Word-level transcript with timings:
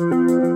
este 0.00 0.49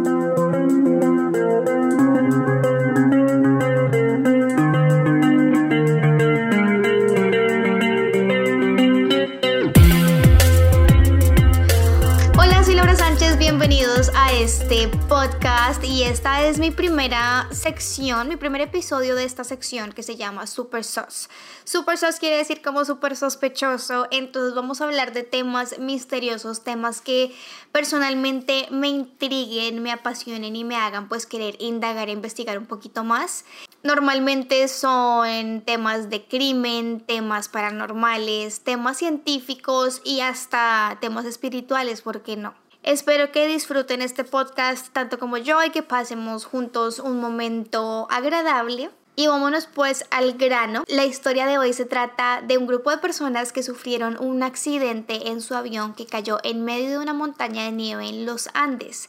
esta 16.05 16.43
es 16.43 16.59
mi 16.59 16.71
primera 16.71 17.49
sección, 17.51 18.29
mi 18.29 18.37
primer 18.37 18.61
episodio 18.61 19.15
de 19.15 19.25
esta 19.25 19.43
sección 19.43 19.93
que 19.93 20.03
se 20.03 20.17
llama 20.17 20.47
Super 20.47 20.85
Sos. 20.85 21.31
Super 21.65 21.97
Sos 21.97 22.17
quiere 22.17 22.37
decir 22.37 22.61
como 22.61 22.85
super 22.85 23.17
sospechoso, 23.17 24.07
entonces 24.11 24.55
vamos 24.55 24.81
a 24.81 24.85
hablar 24.85 25.15
de 25.15 25.23
temas 25.23 25.79
misteriosos, 25.79 26.63
temas 26.63 27.01
que 27.01 27.35
personalmente 27.73 28.69
me 28.71 28.89
intriguen, 28.89 29.83
me 29.83 29.93
apasionen 29.93 30.55
y 30.55 30.65
me 30.65 30.77
hagan 30.77 31.09
pues 31.09 31.25
querer 31.25 31.57
indagar 31.59 32.11
e 32.11 32.13
investigar 32.13 32.59
un 32.59 32.67
poquito 32.67 33.03
más. 33.03 33.47
Normalmente 33.83 34.69
son 34.69 35.63
temas 35.63 36.11
de 36.11 36.23
crimen, 36.25 37.01
temas 37.01 37.49
paranormales, 37.49 38.61
temas 38.61 38.99
científicos 38.99 40.03
y 40.05 40.21
hasta 40.21 40.99
temas 41.01 41.25
espirituales, 41.25 42.03
¿por 42.03 42.23
qué 42.23 42.37
no? 42.37 42.64
Espero 42.85 43.33
que 43.33 43.47
disfruten 43.47 44.03
este 44.03 44.25
podcast 44.25 44.89
tanto 44.93 45.19
como 45.19 45.39
yo 45.39 45.65
y 45.65 45.71
que 45.71 45.83
pasemos 45.83 46.45
juntos 46.45 46.99
un 46.99 47.19
momento 47.19 48.07
agradable. 48.11 48.91
Y 49.17 49.27
vámonos 49.27 49.67
pues 49.67 50.05
al 50.11 50.35
grano. 50.35 50.85
La 50.87 51.07
historia 51.07 51.47
de 51.47 51.57
hoy 51.57 51.73
se 51.73 51.87
trata 51.87 52.43
de 52.47 52.59
un 52.59 52.67
grupo 52.67 52.91
de 52.91 52.99
personas 52.99 53.53
que 53.53 53.63
sufrieron 53.63 54.19
un 54.21 54.43
accidente 54.43 55.31
en 55.31 55.41
su 55.41 55.55
avión 55.55 55.95
que 55.95 56.05
cayó 56.05 56.41
en 56.43 56.63
medio 56.63 56.91
de 56.91 56.99
una 56.99 57.15
montaña 57.15 57.65
de 57.65 57.73
nieve 57.73 58.07
en 58.07 58.27
los 58.27 58.51
Andes. 58.53 59.09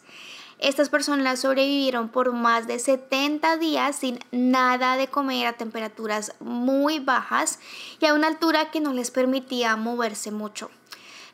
Estas 0.60 0.88
personas 0.88 1.42
sobrevivieron 1.42 2.08
por 2.08 2.32
más 2.32 2.68
de 2.68 2.80
70 2.80 3.58
días 3.58 3.98
sin 3.98 4.20
nada 4.32 4.96
de 4.96 5.10
comer 5.10 5.48
a 5.48 5.54
temperaturas 5.58 6.34
muy 6.40 7.00
bajas 7.00 7.60
y 8.00 8.06
a 8.06 8.14
una 8.14 8.28
altura 8.28 8.72
que 8.72 8.80
no 8.80 8.94
les 8.94 9.12
permitía 9.12 9.76
moverse 9.76 10.32
mucho. 10.32 10.72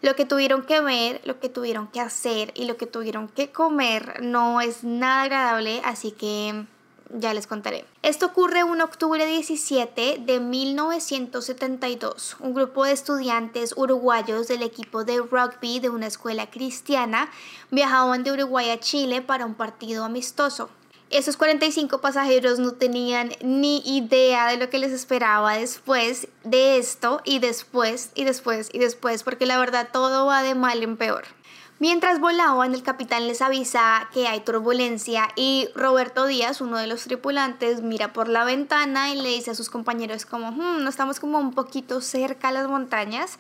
Lo 0.02 0.16
que 0.16 0.26
tuvieron 0.26 0.64
que 0.64 0.82
ver, 0.82 1.22
lo 1.26 1.40
que 1.40 1.50
tuvieron 1.50 1.88
que 1.88 2.00
hacer 2.00 2.52
y 2.56 2.66
lo 2.66 2.76
que 2.76 2.88
tuvieron 2.88 3.28
que 3.28 3.52
comer 3.52 4.22
no 4.22 4.60
es 4.60 4.84
nada 4.84 5.24
agradable, 5.24 5.82
así 5.84 6.12
que 6.12 6.66
ya 7.14 7.34
les 7.34 7.46
contaré. 7.46 7.86
Esto 8.02 8.28
ocurre 8.28 8.64
un 8.64 8.82
octubre 8.82 9.26
17 9.26 10.18
de 10.26 10.40
1972. 10.40 12.38
Un 12.40 12.54
grupo 12.54 12.86
de 12.86 12.94
estudiantes 12.94 13.74
uruguayos 13.76 14.48
del 14.48 14.64
equipo 14.64 15.04
de 15.04 15.18
rugby 15.20 15.80
de 15.80 15.90
una 15.90 16.08
escuela 16.08 16.50
cristiana 16.50 17.30
viajaban 17.70 18.24
de 18.24 18.32
Uruguay 18.32 18.70
a 18.72 18.80
Chile 18.80 19.22
para 19.22 19.46
un 19.46 19.54
partido 19.56 20.04
amistoso. 20.04 20.70
Esos 21.12 21.36
45 21.36 22.00
pasajeros 22.00 22.60
no 22.60 22.72
tenían 22.72 23.32
ni 23.42 23.80
idea 23.86 24.48
de 24.48 24.56
lo 24.56 24.70
que 24.70 24.80
les 24.80 24.94
esperaba 24.94 25.58
después 25.58 26.30
de 26.46 26.78
esto 26.78 27.22
y 27.26 27.40
después 27.40 28.12
y 28.16 28.24
después 28.24 28.70
y 28.72 28.80
después, 28.80 29.24
porque 29.24 29.46
la 29.46 29.60
verdad 29.60 29.90
todo 29.92 30.26
va 30.26 30.42
de 30.42 30.56
mal 30.56 30.82
en 30.82 30.96
peor. 30.96 31.26
Mientras 31.80 32.20
volaban, 32.22 32.74
el 32.74 32.84
capitán 32.84 33.28
les 33.28 33.42
avisa 33.42 34.08
que 34.14 34.28
hay 34.28 34.40
turbulencia 34.40 35.28
y 35.36 35.68
Roberto 35.76 36.28
Díaz, 36.28 36.62
uno 36.62 36.78
de 36.78 36.88
los 36.88 37.04
tripulantes, 37.04 37.82
mira 37.82 38.14
por 38.14 38.30
la 38.30 38.46
ventana 38.46 39.10
y 39.10 39.20
le 39.20 39.30
dice 39.30 39.52
a 39.52 39.56
sus 39.56 39.70
compañeros 39.70 40.26
como, 40.26 40.52
hmm, 40.52 40.82
no 40.82 40.90
estamos 40.90 41.20
como 41.20 41.40
un 41.40 41.54
poquito 41.54 42.00
cerca 42.00 42.50
a 42.50 42.52
las 42.54 42.70
montañas. 42.70 43.38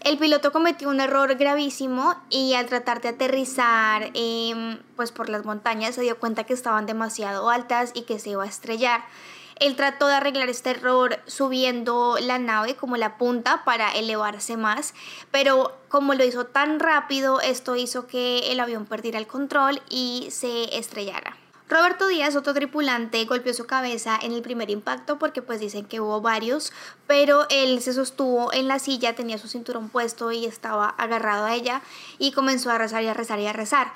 El 0.00 0.16
piloto 0.16 0.50
cometió 0.50 0.88
un 0.88 0.98
error 0.98 1.34
gravísimo 1.34 2.14
y 2.30 2.54
al 2.54 2.66
tratar 2.66 3.02
de 3.02 3.10
aterrizar 3.10 4.10
em, 4.14 4.78
pues 4.96 5.12
por 5.12 5.28
las 5.28 5.44
montañas 5.44 5.94
se 5.94 6.00
dio 6.00 6.18
cuenta 6.18 6.44
que 6.44 6.54
estaban 6.54 6.86
demasiado 6.86 7.50
altas 7.50 7.90
y 7.92 8.02
que 8.02 8.18
se 8.18 8.30
iba 8.30 8.44
a 8.44 8.46
estrellar. 8.46 9.02
Él 9.56 9.76
trató 9.76 10.06
de 10.06 10.14
arreglar 10.14 10.48
este 10.48 10.70
error 10.70 11.18
subiendo 11.26 12.16
la 12.18 12.38
nave 12.38 12.76
como 12.76 12.96
la 12.96 13.18
punta 13.18 13.62
para 13.66 13.92
elevarse 13.92 14.56
más, 14.56 14.94
pero 15.30 15.76
como 15.90 16.14
lo 16.14 16.24
hizo 16.24 16.46
tan 16.46 16.80
rápido, 16.80 17.42
esto 17.42 17.76
hizo 17.76 18.06
que 18.06 18.52
el 18.52 18.60
avión 18.60 18.86
perdiera 18.86 19.18
el 19.18 19.26
control 19.26 19.82
y 19.90 20.28
se 20.30 20.78
estrellara. 20.78 21.39
Roberto 21.70 22.08
Díaz, 22.08 22.34
otro 22.34 22.52
tripulante, 22.52 23.24
golpeó 23.26 23.54
su 23.54 23.64
cabeza 23.64 24.18
en 24.20 24.32
el 24.32 24.42
primer 24.42 24.70
impacto 24.70 25.20
porque 25.20 25.40
pues 25.40 25.60
dicen 25.60 25.84
que 25.84 26.00
hubo 26.00 26.20
varios, 26.20 26.72
pero 27.06 27.46
él 27.48 27.80
se 27.80 27.92
sostuvo 27.92 28.52
en 28.52 28.66
la 28.66 28.80
silla, 28.80 29.14
tenía 29.14 29.38
su 29.38 29.46
cinturón 29.46 29.88
puesto 29.88 30.32
y 30.32 30.46
estaba 30.46 30.88
agarrado 30.88 31.46
a 31.46 31.54
ella 31.54 31.80
y 32.18 32.32
comenzó 32.32 32.72
a 32.72 32.78
rezar 32.78 33.04
y 33.04 33.06
a 33.06 33.14
rezar 33.14 33.38
y 33.38 33.46
a 33.46 33.52
rezar 33.52 33.92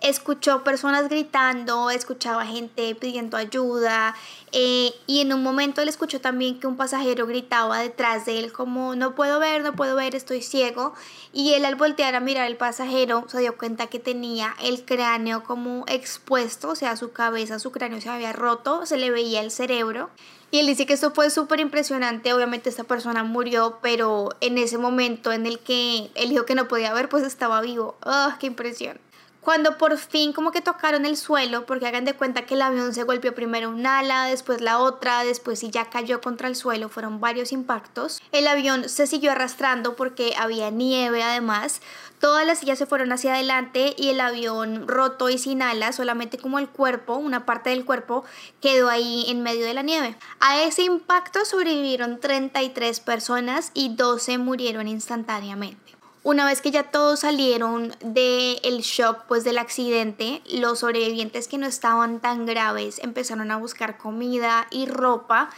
escuchó 0.00 0.62
personas 0.62 1.08
gritando, 1.08 1.90
escuchaba 1.90 2.46
gente 2.46 2.94
pidiendo 2.94 3.36
ayuda 3.36 4.14
eh, 4.52 4.92
y 5.06 5.20
en 5.20 5.32
un 5.32 5.42
momento 5.42 5.82
él 5.82 5.88
escuchó 5.88 6.20
también 6.20 6.60
que 6.60 6.66
un 6.66 6.76
pasajero 6.76 7.26
gritaba 7.26 7.80
detrás 7.80 8.26
de 8.26 8.38
él 8.38 8.52
como 8.52 8.94
no 8.94 9.14
puedo 9.14 9.40
ver, 9.40 9.62
no 9.62 9.74
puedo 9.74 9.96
ver, 9.96 10.14
estoy 10.14 10.42
ciego 10.42 10.94
y 11.32 11.54
él 11.54 11.64
al 11.64 11.74
voltear 11.74 12.14
a 12.14 12.20
mirar 12.20 12.46
al 12.46 12.56
pasajero 12.56 13.24
se 13.28 13.40
dio 13.40 13.56
cuenta 13.58 13.88
que 13.88 13.98
tenía 13.98 14.54
el 14.62 14.84
cráneo 14.84 15.42
como 15.42 15.84
expuesto, 15.88 16.70
o 16.70 16.76
sea 16.76 16.96
su 16.96 17.12
cabeza, 17.12 17.58
su 17.58 17.72
cráneo 17.72 18.00
se 18.00 18.08
había 18.08 18.32
roto, 18.32 18.86
se 18.86 18.96
le 18.96 19.10
veía 19.10 19.40
el 19.40 19.50
cerebro. 19.50 20.10
Y 20.50 20.60
él 20.60 20.66
dice 20.66 20.86
que 20.86 20.94
esto 20.94 21.10
fue 21.10 21.28
súper 21.28 21.60
impresionante, 21.60 22.32
obviamente 22.32 22.70
esta 22.70 22.84
persona 22.84 23.22
murió, 23.22 23.80
pero 23.82 24.30
en 24.40 24.56
ese 24.56 24.78
momento 24.78 25.30
en 25.30 25.44
el 25.44 25.58
que 25.58 26.10
él 26.14 26.30
dijo 26.30 26.46
que 26.46 26.54
no 26.54 26.68
podía 26.68 26.94
ver, 26.94 27.10
pues 27.10 27.22
estaba 27.22 27.60
vivo. 27.60 27.98
¡Ah, 28.00 28.38
qué 28.40 28.46
impresión! 28.46 28.98
Cuando 29.40 29.78
por 29.78 29.96
fin 29.96 30.32
como 30.32 30.50
que 30.50 30.60
tocaron 30.60 31.06
el 31.06 31.16
suelo, 31.16 31.64
porque 31.64 31.86
hagan 31.86 32.04
de 32.04 32.14
cuenta 32.14 32.44
que 32.44 32.54
el 32.54 32.62
avión 32.62 32.92
se 32.92 33.04
golpeó 33.04 33.34
primero 33.34 33.70
un 33.70 33.86
ala, 33.86 34.24
después 34.24 34.60
la 34.60 34.78
otra, 34.78 35.24
después 35.24 35.62
y 35.62 35.70
ya 35.70 35.88
cayó 35.88 36.20
contra 36.20 36.48
el 36.48 36.56
suelo, 36.56 36.88
fueron 36.88 37.20
varios 37.20 37.52
impactos. 37.52 38.20
El 38.32 38.46
avión 38.46 38.88
se 38.88 39.06
siguió 39.06 39.30
arrastrando 39.30 39.96
porque 39.96 40.34
había 40.36 40.70
nieve 40.70 41.22
además. 41.22 41.80
Todas 42.20 42.44
las 42.44 42.58
sillas 42.58 42.78
se 42.78 42.86
fueron 42.86 43.12
hacia 43.12 43.34
adelante 43.34 43.94
y 43.96 44.08
el 44.08 44.20
avión 44.20 44.88
roto 44.88 45.30
y 45.30 45.38
sin 45.38 45.62
alas, 45.62 45.96
solamente 45.96 46.36
como 46.36 46.58
el 46.58 46.68
cuerpo, 46.68 47.14
una 47.14 47.46
parte 47.46 47.70
del 47.70 47.84
cuerpo, 47.84 48.24
quedó 48.60 48.88
ahí 48.88 49.24
en 49.28 49.42
medio 49.42 49.64
de 49.64 49.74
la 49.74 49.82
nieve. 49.82 50.16
A 50.40 50.62
ese 50.62 50.82
impacto 50.82 51.44
sobrevivieron 51.44 52.18
33 52.18 53.00
personas 53.00 53.70
y 53.72 53.94
12 53.94 54.38
murieron 54.38 54.88
instantáneamente. 54.88 55.87
Una 56.28 56.44
vez 56.44 56.60
que 56.60 56.70
ya 56.70 56.82
todos 56.82 57.20
salieron 57.20 57.96
del 58.00 58.80
shock 58.82 59.24
pues 59.28 59.44
del 59.44 59.56
accidente, 59.56 60.42
los 60.52 60.80
sobrevivientes 60.80 61.48
que 61.48 61.56
no 61.56 61.66
estaban 61.66 62.20
tan 62.20 62.44
graves 62.44 62.98
empezaron 63.02 63.50
a 63.50 63.56
buscar 63.56 63.96
comida 63.96 64.66
y 64.70 64.84
ropa 64.84 65.48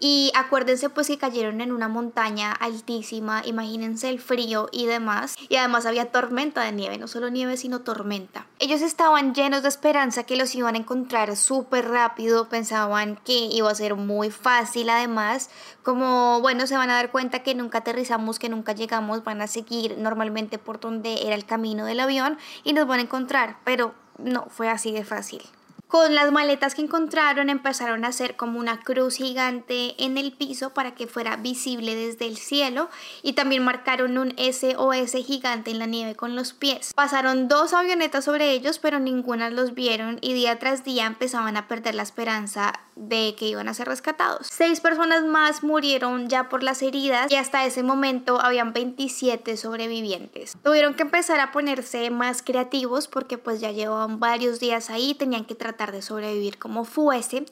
y 0.00 0.30
acuérdense 0.34 0.90
pues 0.90 1.08
que 1.08 1.18
cayeron 1.18 1.60
en 1.60 1.72
una 1.72 1.88
montaña 1.88 2.52
altísima, 2.52 3.42
imagínense 3.44 4.08
el 4.08 4.20
frío 4.20 4.68
y 4.72 4.86
demás. 4.86 5.36
Y 5.48 5.56
además 5.56 5.86
había 5.86 6.10
tormenta 6.10 6.62
de 6.62 6.72
nieve, 6.72 6.98
no 6.98 7.08
solo 7.08 7.30
nieve 7.30 7.56
sino 7.56 7.80
tormenta. 7.80 8.46
Ellos 8.58 8.82
estaban 8.82 9.34
llenos 9.34 9.62
de 9.62 9.68
esperanza 9.68 10.24
que 10.24 10.36
los 10.36 10.54
iban 10.54 10.74
a 10.74 10.78
encontrar 10.78 11.36
súper 11.36 11.88
rápido, 11.88 12.48
pensaban 12.48 13.18
que 13.24 13.32
iba 13.32 13.70
a 13.70 13.74
ser 13.74 13.94
muy 13.94 14.30
fácil 14.30 14.90
además, 14.90 15.50
como 15.82 16.40
bueno 16.40 16.66
se 16.66 16.76
van 16.76 16.90
a 16.90 16.94
dar 16.94 17.10
cuenta 17.10 17.42
que 17.42 17.54
nunca 17.54 17.78
aterrizamos, 17.78 18.38
que 18.38 18.48
nunca 18.48 18.72
llegamos, 18.72 19.24
van 19.24 19.42
a 19.42 19.46
seguir 19.46 19.96
normalmente 19.98 20.58
por 20.58 20.80
donde 20.80 21.26
era 21.26 21.34
el 21.34 21.44
camino 21.44 21.84
del 21.86 22.00
avión 22.00 22.38
y 22.64 22.72
nos 22.72 22.86
van 22.86 23.00
a 23.00 23.02
encontrar, 23.02 23.56
pero 23.64 23.94
no 24.18 24.46
fue 24.50 24.68
así 24.68 24.92
de 24.92 25.04
fácil. 25.04 25.42
Con 25.88 26.14
las 26.14 26.30
maletas 26.32 26.74
que 26.74 26.82
encontraron 26.82 27.48
empezaron 27.48 28.04
a 28.04 28.08
hacer 28.08 28.36
como 28.36 28.58
una 28.58 28.78
cruz 28.78 29.16
gigante 29.16 29.94
en 29.96 30.18
el 30.18 30.32
piso 30.32 30.74
para 30.74 30.94
que 30.94 31.06
fuera 31.06 31.36
visible 31.36 31.94
desde 31.94 32.26
el 32.26 32.36
cielo 32.36 32.90
y 33.22 33.32
también 33.32 33.64
marcaron 33.64 34.18
un 34.18 34.34
SOS 34.36 35.12
gigante 35.24 35.70
en 35.70 35.78
la 35.78 35.86
nieve 35.86 36.14
con 36.14 36.36
los 36.36 36.52
pies. 36.52 36.92
Pasaron 36.92 37.48
dos 37.48 37.72
avionetas 37.72 38.26
sobre 38.26 38.50
ellos 38.50 38.78
pero 38.78 38.98
ninguna 38.98 39.48
los 39.48 39.72
vieron 39.72 40.18
y 40.20 40.34
día 40.34 40.58
tras 40.58 40.84
día 40.84 41.06
empezaban 41.06 41.56
a 41.56 41.68
perder 41.68 41.94
la 41.94 42.02
esperanza 42.02 42.74
de 42.94 43.34
que 43.38 43.46
iban 43.46 43.68
a 43.68 43.74
ser 43.74 43.88
rescatados. 43.88 44.48
Seis 44.50 44.80
personas 44.80 45.24
más 45.24 45.62
murieron 45.62 46.28
ya 46.28 46.50
por 46.50 46.62
las 46.62 46.82
heridas 46.82 47.32
y 47.32 47.36
hasta 47.36 47.64
ese 47.64 47.82
momento 47.82 48.42
habían 48.42 48.74
27 48.74 49.56
sobrevivientes. 49.56 50.58
Tuvieron 50.62 50.92
que 50.94 51.04
empezar 51.04 51.40
a 51.40 51.52
ponerse 51.52 52.10
más 52.10 52.42
creativos 52.42 53.08
porque 53.08 53.38
pues 53.38 53.60
ya 53.60 53.70
llevaban 53.70 54.20
varios 54.20 54.60
días 54.60 54.90
ahí, 54.90 55.14
tenían 55.14 55.46
que 55.46 55.54
tratar 55.54 55.77
de 55.86 56.02
sobrevivir 56.02 56.58
como 56.58 56.84
fuese. 56.84 57.46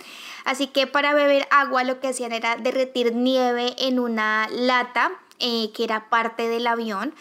Así 0.44 0.67
que 0.67 0.87
para 0.87 1.14
beber 1.14 1.46
agua 1.50 1.84
lo 1.84 2.00
que 2.00 2.08
hacían 2.08 2.32
era 2.32 2.56
derretir 2.56 3.14
nieve 3.14 3.75
en 3.78 3.99
una 3.99 4.49
lata 4.50 5.12
eh, 5.38 5.70
que 5.73 5.84
era 5.84 6.08
parte 6.08 6.49
del 6.49 6.67
avión. 6.67 7.14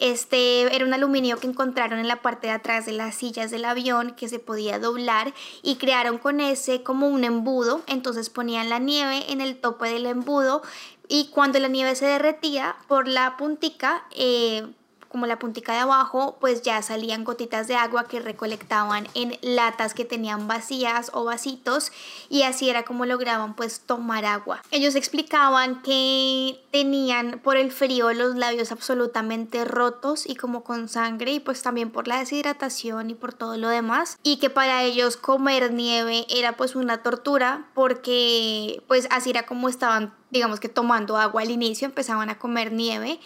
Este 0.00 0.74
era 0.74 0.84
un 0.84 0.94
aluminio 0.94 1.38
que 1.38 1.46
encontraron 1.46 1.98
en 1.98 2.08
la 2.08 2.22
parte 2.22 2.46
de 2.46 2.54
atrás 2.54 2.86
de 2.86 2.92
las 2.92 3.14
sillas 3.14 3.50
del 3.50 3.66
avión 3.66 4.12
que 4.12 4.28
se 4.28 4.38
podía 4.38 4.78
doblar 4.78 5.34
y 5.62 5.76
crearon 5.76 6.16
con 6.16 6.40
ese 6.40 6.82
como 6.82 7.06
un 7.08 7.22
embudo. 7.22 7.82
Entonces 7.86 8.30
ponían 8.30 8.70
la 8.70 8.78
nieve 8.78 9.30
en 9.30 9.40
el 9.40 9.60
tope 9.60 9.88
del 9.90 10.06
embudo 10.06 10.62
y 11.06 11.26
cuando 11.26 11.58
la 11.58 11.68
nieve 11.68 11.96
se 11.96 12.06
derretía 12.06 12.76
por 12.88 13.08
la 13.08 13.36
puntica, 13.36 14.04
eh, 14.12 14.66
como 15.10 15.26
la 15.26 15.40
puntica 15.40 15.72
de 15.72 15.80
abajo, 15.80 16.36
pues 16.40 16.62
ya 16.62 16.80
salían 16.82 17.24
gotitas 17.24 17.66
de 17.66 17.74
agua 17.74 18.04
que 18.04 18.20
recolectaban 18.20 19.08
en 19.14 19.36
latas 19.42 19.92
que 19.92 20.04
tenían 20.04 20.46
vacías 20.46 21.10
o 21.12 21.24
vasitos 21.24 21.90
y 22.28 22.42
así 22.42 22.70
era 22.70 22.84
como 22.84 23.06
lograban 23.06 23.54
pues 23.54 23.80
tomar 23.80 24.24
agua. 24.24 24.62
Ellos 24.70 24.94
explicaban 24.94 25.82
que 25.82 26.62
tenían 26.70 27.40
por 27.42 27.56
el 27.56 27.72
frío 27.72 28.12
los 28.12 28.36
labios 28.36 28.70
absolutamente 28.70 29.64
rotos 29.64 30.28
y 30.28 30.36
como 30.36 30.62
con 30.62 30.88
sangre 30.88 31.32
y 31.32 31.40
pues 31.40 31.60
también 31.62 31.90
por 31.90 32.06
la 32.06 32.18
deshidratación 32.18 33.10
y 33.10 33.14
por 33.14 33.32
todo 33.32 33.56
lo 33.56 33.68
demás 33.68 34.16
y 34.22 34.36
que 34.36 34.48
para 34.48 34.84
ellos 34.84 35.16
comer 35.16 35.72
nieve 35.72 36.24
era 36.30 36.56
pues 36.56 36.76
una 36.76 37.02
tortura 37.02 37.68
porque 37.74 38.80
pues 38.86 39.08
así 39.10 39.30
era 39.30 39.44
como 39.44 39.68
estaban 39.68 40.14
digamos 40.30 40.60
que 40.60 40.68
tomando 40.68 41.16
agua 41.16 41.42
al 41.42 41.50
inicio, 41.50 41.86
empezaban 41.86 42.30
a 42.30 42.38
comer 42.38 42.72
nieve, 42.72 43.20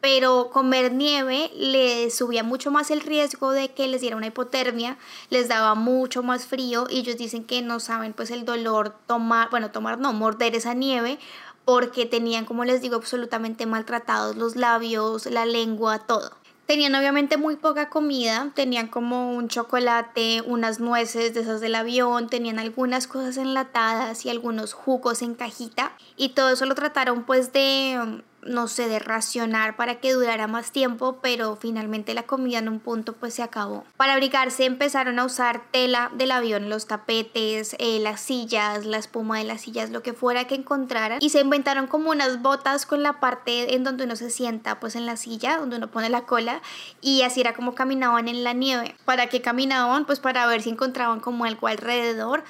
pero 0.00 0.50
comer 0.50 0.92
nieve 0.92 1.50
les 1.56 2.16
subía 2.16 2.44
mucho 2.44 2.70
más 2.70 2.90
el 2.90 3.00
riesgo 3.00 3.50
de 3.50 3.70
que 3.72 3.88
les 3.88 4.00
diera 4.00 4.16
una 4.16 4.28
hipotermia, 4.28 4.96
les 5.30 5.48
daba 5.48 5.74
mucho 5.74 6.22
más 6.22 6.46
frío 6.46 6.86
y 6.88 7.00
ellos 7.00 7.16
dicen 7.16 7.44
que 7.44 7.62
no 7.62 7.80
saben 7.80 8.12
pues 8.12 8.30
el 8.30 8.44
dolor 8.44 8.94
tomar, 9.06 9.50
bueno, 9.50 9.70
tomar 9.70 9.98
no, 9.98 10.12
morder 10.12 10.54
esa 10.54 10.74
nieve 10.74 11.18
porque 11.64 12.06
tenían, 12.06 12.46
como 12.46 12.64
les 12.64 12.80
digo, 12.80 12.96
absolutamente 12.96 13.66
maltratados 13.66 14.36
los 14.36 14.56
labios, 14.56 15.26
la 15.26 15.44
lengua, 15.44 15.98
todo. 15.98 16.32
Tenían 16.64 16.94
obviamente 16.94 17.36
muy 17.36 17.56
poca 17.56 17.90
comida, 17.90 18.52
tenían 18.54 18.88
como 18.88 19.34
un 19.34 19.48
chocolate, 19.48 20.42
unas 20.46 20.80
nueces 20.80 21.34
de 21.34 21.40
esas 21.40 21.60
del 21.60 21.74
avión, 21.74 22.28
tenían 22.28 22.58
algunas 22.58 23.06
cosas 23.06 23.36
enlatadas 23.36 24.24
y 24.24 24.30
algunos 24.30 24.72
jugos 24.72 25.20
en 25.20 25.34
cajita 25.34 25.92
y 26.16 26.30
todo 26.30 26.50
eso 26.50 26.64
lo 26.66 26.74
trataron 26.74 27.24
pues 27.24 27.52
de 27.52 28.22
no 28.42 28.68
sé, 28.68 28.88
de 28.88 28.98
racionar 28.98 29.76
para 29.76 29.96
que 29.96 30.12
durara 30.12 30.46
más 30.46 30.72
tiempo, 30.72 31.18
pero 31.22 31.56
finalmente 31.56 32.14
la 32.14 32.24
comida 32.24 32.58
en 32.58 32.68
un 32.68 32.80
punto 32.80 33.12
pues 33.12 33.34
se 33.34 33.42
acabó. 33.42 33.84
Para 33.96 34.14
abrigarse 34.14 34.64
empezaron 34.64 35.18
a 35.18 35.24
usar 35.24 35.62
tela 35.70 36.10
del 36.14 36.30
avión, 36.30 36.70
los 36.70 36.86
tapetes, 36.86 37.76
eh, 37.78 37.98
las 38.00 38.20
sillas, 38.20 38.84
la 38.84 38.98
espuma 38.98 39.38
de 39.38 39.44
las 39.44 39.62
sillas, 39.62 39.90
lo 39.90 40.02
que 40.02 40.12
fuera 40.12 40.46
que 40.46 40.54
encontraran 40.54 41.18
y 41.20 41.30
se 41.30 41.40
inventaron 41.40 41.86
como 41.86 42.10
unas 42.10 42.42
botas 42.42 42.86
con 42.86 43.02
la 43.02 43.20
parte 43.20 43.74
en 43.74 43.84
donde 43.84 44.04
uno 44.04 44.16
se 44.16 44.30
sienta 44.30 44.80
pues 44.80 44.96
en 44.96 45.06
la 45.06 45.16
silla, 45.16 45.58
donde 45.58 45.76
uno 45.76 45.88
pone 45.90 46.08
la 46.08 46.22
cola 46.22 46.62
y 47.00 47.22
así 47.22 47.40
era 47.40 47.54
como 47.54 47.74
caminaban 47.74 48.28
en 48.28 48.44
la 48.44 48.52
nieve. 48.52 48.94
¿Para 49.04 49.28
qué 49.28 49.40
caminaban? 49.40 50.04
Pues 50.04 50.20
para 50.20 50.46
ver 50.46 50.62
si 50.62 50.70
encontraban 50.70 51.20
como 51.20 51.44
algo 51.44 51.66
alrededor, 51.66 52.44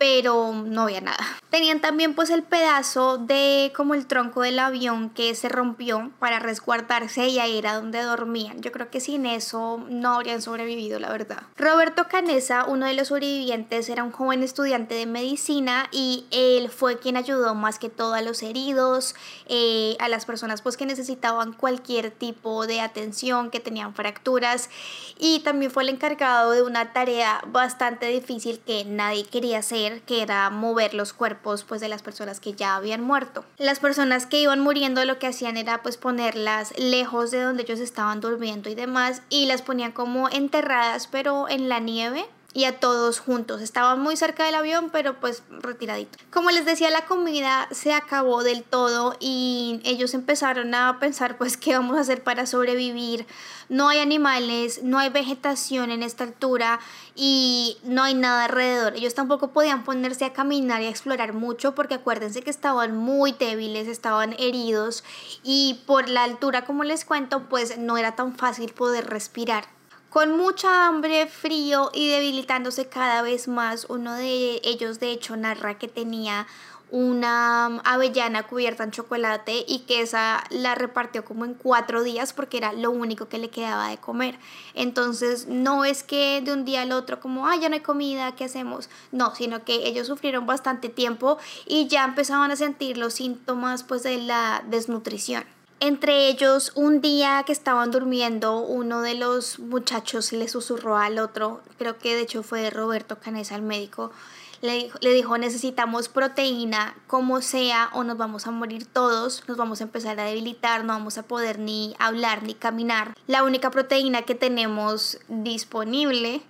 pero 0.00 0.54
no 0.54 0.84
había 0.84 1.02
nada. 1.02 1.22
Tenían 1.50 1.80
también 1.80 2.14
pues 2.14 2.30
el 2.30 2.42
pedazo 2.42 3.18
de 3.18 3.70
como 3.76 3.92
el 3.92 4.06
tronco 4.06 4.40
del 4.40 4.58
avión 4.58 5.10
que 5.10 5.34
se 5.34 5.50
rompió 5.50 6.10
para 6.18 6.38
resguardarse 6.38 7.28
y 7.28 7.38
ahí 7.38 7.58
era 7.58 7.74
donde 7.74 8.00
dormían. 8.00 8.62
Yo 8.62 8.72
creo 8.72 8.88
que 8.88 8.98
sin 8.98 9.26
eso 9.26 9.84
no 9.90 10.14
habrían 10.14 10.40
sobrevivido, 10.40 10.98
la 10.98 11.10
verdad. 11.10 11.42
Roberto 11.58 12.08
Canesa, 12.08 12.64
uno 12.64 12.86
de 12.86 12.94
los 12.94 13.08
sobrevivientes, 13.08 13.90
era 13.90 14.02
un 14.02 14.10
joven 14.10 14.42
estudiante 14.42 14.94
de 14.94 15.04
medicina 15.04 15.86
y 15.92 16.24
él 16.30 16.70
fue 16.70 16.98
quien 16.98 17.18
ayudó 17.18 17.54
más 17.54 17.78
que 17.78 17.90
todo 17.90 18.14
a 18.14 18.22
los 18.22 18.42
heridos, 18.42 19.14
eh, 19.48 19.98
a 20.00 20.08
las 20.08 20.24
personas 20.24 20.62
pues 20.62 20.78
que 20.78 20.86
necesitaban 20.86 21.52
cualquier 21.52 22.10
tipo 22.10 22.66
de 22.66 22.80
atención, 22.80 23.50
que 23.50 23.60
tenían 23.60 23.94
fracturas 23.94 24.70
y 25.18 25.40
también 25.40 25.70
fue 25.70 25.82
el 25.82 25.90
encargado 25.90 26.52
de 26.52 26.62
una 26.62 26.94
tarea 26.94 27.42
bastante 27.48 28.06
difícil 28.06 28.60
que 28.60 28.86
nadie 28.86 29.26
quería 29.26 29.58
hacer 29.58 29.89
que 30.06 30.22
era 30.22 30.48
mover 30.50 30.94
los 30.94 31.12
cuerpos 31.12 31.64
pues 31.64 31.80
de 31.80 31.88
las 31.88 32.02
personas 32.02 32.40
que 32.40 32.54
ya 32.54 32.76
habían 32.76 33.02
muerto. 33.02 33.44
Las 33.58 33.80
personas 33.80 34.26
que 34.26 34.40
iban 34.40 34.60
muriendo 34.60 35.04
lo 35.04 35.18
que 35.18 35.26
hacían 35.26 35.56
era 35.56 35.82
pues 35.82 35.96
ponerlas 35.96 36.72
lejos 36.78 37.30
de 37.30 37.42
donde 37.42 37.62
ellos 37.62 37.80
estaban 37.80 38.20
durmiendo 38.20 38.68
y 38.68 38.74
demás 38.74 39.22
y 39.28 39.46
las 39.46 39.62
ponían 39.62 39.92
como 39.92 40.28
enterradas 40.28 41.06
pero 41.06 41.48
en 41.48 41.68
la 41.68 41.80
nieve 41.80 42.26
y 42.52 42.64
a 42.64 42.80
todos 42.80 43.20
juntos. 43.20 43.60
Estaban 43.60 44.00
muy 44.00 44.16
cerca 44.16 44.44
del 44.44 44.54
avión, 44.54 44.90
pero 44.90 45.20
pues 45.20 45.42
retiradito. 45.50 46.18
Como 46.30 46.50
les 46.50 46.64
decía, 46.64 46.90
la 46.90 47.06
comida 47.06 47.68
se 47.70 47.92
acabó 47.92 48.42
del 48.42 48.64
todo 48.64 49.16
y 49.20 49.80
ellos 49.84 50.14
empezaron 50.14 50.74
a 50.74 50.98
pensar 50.98 51.38
pues 51.38 51.56
qué 51.56 51.74
vamos 51.74 51.96
a 51.96 52.00
hacer 52.00 52.22
para 52.24 52.46
sobrevivir. 52.46 53.26
No 53.68 53.88
hay 53.88 54.00
animales, 54.00 54.82
no 54.82 54.98
hay 54.98 55.10
vegetación 55.10 55.92
en 55.92 56.02
esta 56.02 56.24
altura 56.24 56.80
y 57.14 57.78
no 57.84 58.02
hay 58.02 58.14
nada 58.14 58.44
alrededor. 58.46 58.94
Ellos 58.96 59.14
tampoco 59.14 59.52
podían 59.52 59.84
ponerse 59.84 60.24
a 60.24 60.32
caminar 60.32 60.82
y 60.82 60.86
a 60.86 60.90
explorar 60.90 61.32
mucho 61.32 61.74
porque 61.74 61.94
acuérdense 61.94 62.42
que 62.42 62.50
estaban 62.50 62.96
muy 62.96 63.32
débiles, 63.32 63.86
estaban 63.86 64.34
heridos 64.38 65.04
y 65.44 65.82
por 65.86 66.08
la 66.08 66.24
altura, 66.24 66.64
como 66.64 66.82
les 66.82 67.04
cuento, 67.04 67.48
pues 67.48 67.78
no 67.78 67.96
era 67.96 68.16
tan 68.16 68.34
fácil 68.36 68.72
poder 68.72 69.06
respirar. 69.06 69.79
Con 70.10 70.36
mucha 70.36 70.88
hambre, 70.88 71.28
frío 71.28 71.92
y 71.94 72.08
debilitándose 72.08 72.88
cada 72.88 73.22
vez 73.22 73.46
más, 73.46 73.86
uno 73.88 74.14
de 74.14 74.60
ellos 74.64 74.98
de 74.98 75.12
hecho 75.12 75.36
narra 75.36 75.78
que 75.78 75.86
tenía 75.86 76.48
una 76.90 77.66
avellana 77.84 78.48
cubierta 78.48 78.82
en 78.82 78.90
chocolate 78.90 79.64
y 79.68 79.84
que 79.86 80.00
esa 80.00 80.42
la 80.50 80.74
repartió 80.74 81.24
como 81.24 81.44
en 81.44 81.54
cuatro 81.54 82.02
días 82.02 82.32
porque 82.32 82.56
era 82.56 82.72
lo 82.72 82.90
único 82.90 83.28
que 83.28 83.38
le 83.38 83.50
quedaba 83.50 83.86
de 83.86 83.98
comer. 83.98 84.36
Entonces 84.74 85.46
no 85.46 85.84
es 85.84 86.02
que 86.02 86.42
de 86.44 86.54
un 86.54 86.64
día 86.64 86.82
al 86.82 86.90
otro 86.90 87.20
como, 87.20 87.46
ah, 87.46 87.54
ya 87.54 87.68
no 87.68 87.76
hay 87.76 87.80
comida, 87.80 88.34
¿qué 88.34 88.46
hacemos? 88.46 88.90
No, 89.12 89.36
sino 89.36 89.64
que 89.64 89.86
ellos 89.86 90.08
sufrieron 90.08 90.44
bastante 90.44 90.88
tiempo 90.88 91.38
y 91.68 91.86
ya 91.86 92.04
empezaban 92.04 92.50
a 92.50 92.56
sentir 92.56 92.98
los 92.98 93.14
síntomas 93.14 93.84
pues 93.84 94.02
de 94.02 94.18
la 94.18 94.64
desnutrición. 94.66 95.44
Entre 95.82 96.28
ellos, 96.28 96.72
un 96.74 97.00
día 97.00 97.42
que 97.46 97.52
estaban 97.52 97.90
durmiendo, 97.90 98.60
uno 98.60 99.00
de 99.00 99.14
los 99.14 99.58
muchachos 99.58 100.30
le 100.30 100.46
susurró 100.46 100.98
al 100.98 101.18
otro, 101.18 101.62
creo 101.78 101.96
que 101.96 102.14
de 102.14 102.20
hecho 102.20 102.42
fue 102.42 102.68
Roberto 102.68 103.18
Canesa, 103.18 103.54
el 103.54 103.62
médico, 103.62 104.12
le 104.60 104.74
dijo, 104.74 104.98
le 105.00 105.14
dijo, 105.14 105.38
necesitamos 105.38 106.10
proteína 106.10 106.94
como 107.06 107.40
sea 107.40 107.88
o 107.94 108.04
nos 108.04 108.18
vamos 108.18 108.46
a 108.46 108.50
morir 108.50 108.84
todos, 108.84 109.42
nos 109.48 109.56
vamos 109.56 109.80
a 109.80 109.84
empezar 109.84 110.20
a 110.20 110.24
debilitar, 110.24 110.84
no 110.84 110.92
vamos 110.92 111.16
a 111.16 111.22
poder 111.22 111.58
ni 111.58 111.96
hablar 111.98 112.42
ni 112.42 112.52
caminar. 112.52 113.14
La 113.26 113.42
única 113.42 113.70
proteína 113.70 114.20
que 114.20 114.34
tenemos 114.34 115.18
disponible 115.28 116.42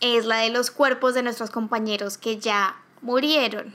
es 0.00 0.26
la 0.26 0.36
de 0.36 0.50
los 0.50 0.70
cuerpos 0.70 1.14
de 1.14 1.22
nuestros 1.22 1.48
compañeros 1.48 2.18
que 2.18 2.38
ya 2.38 2.76
murieron. 3.00 3.72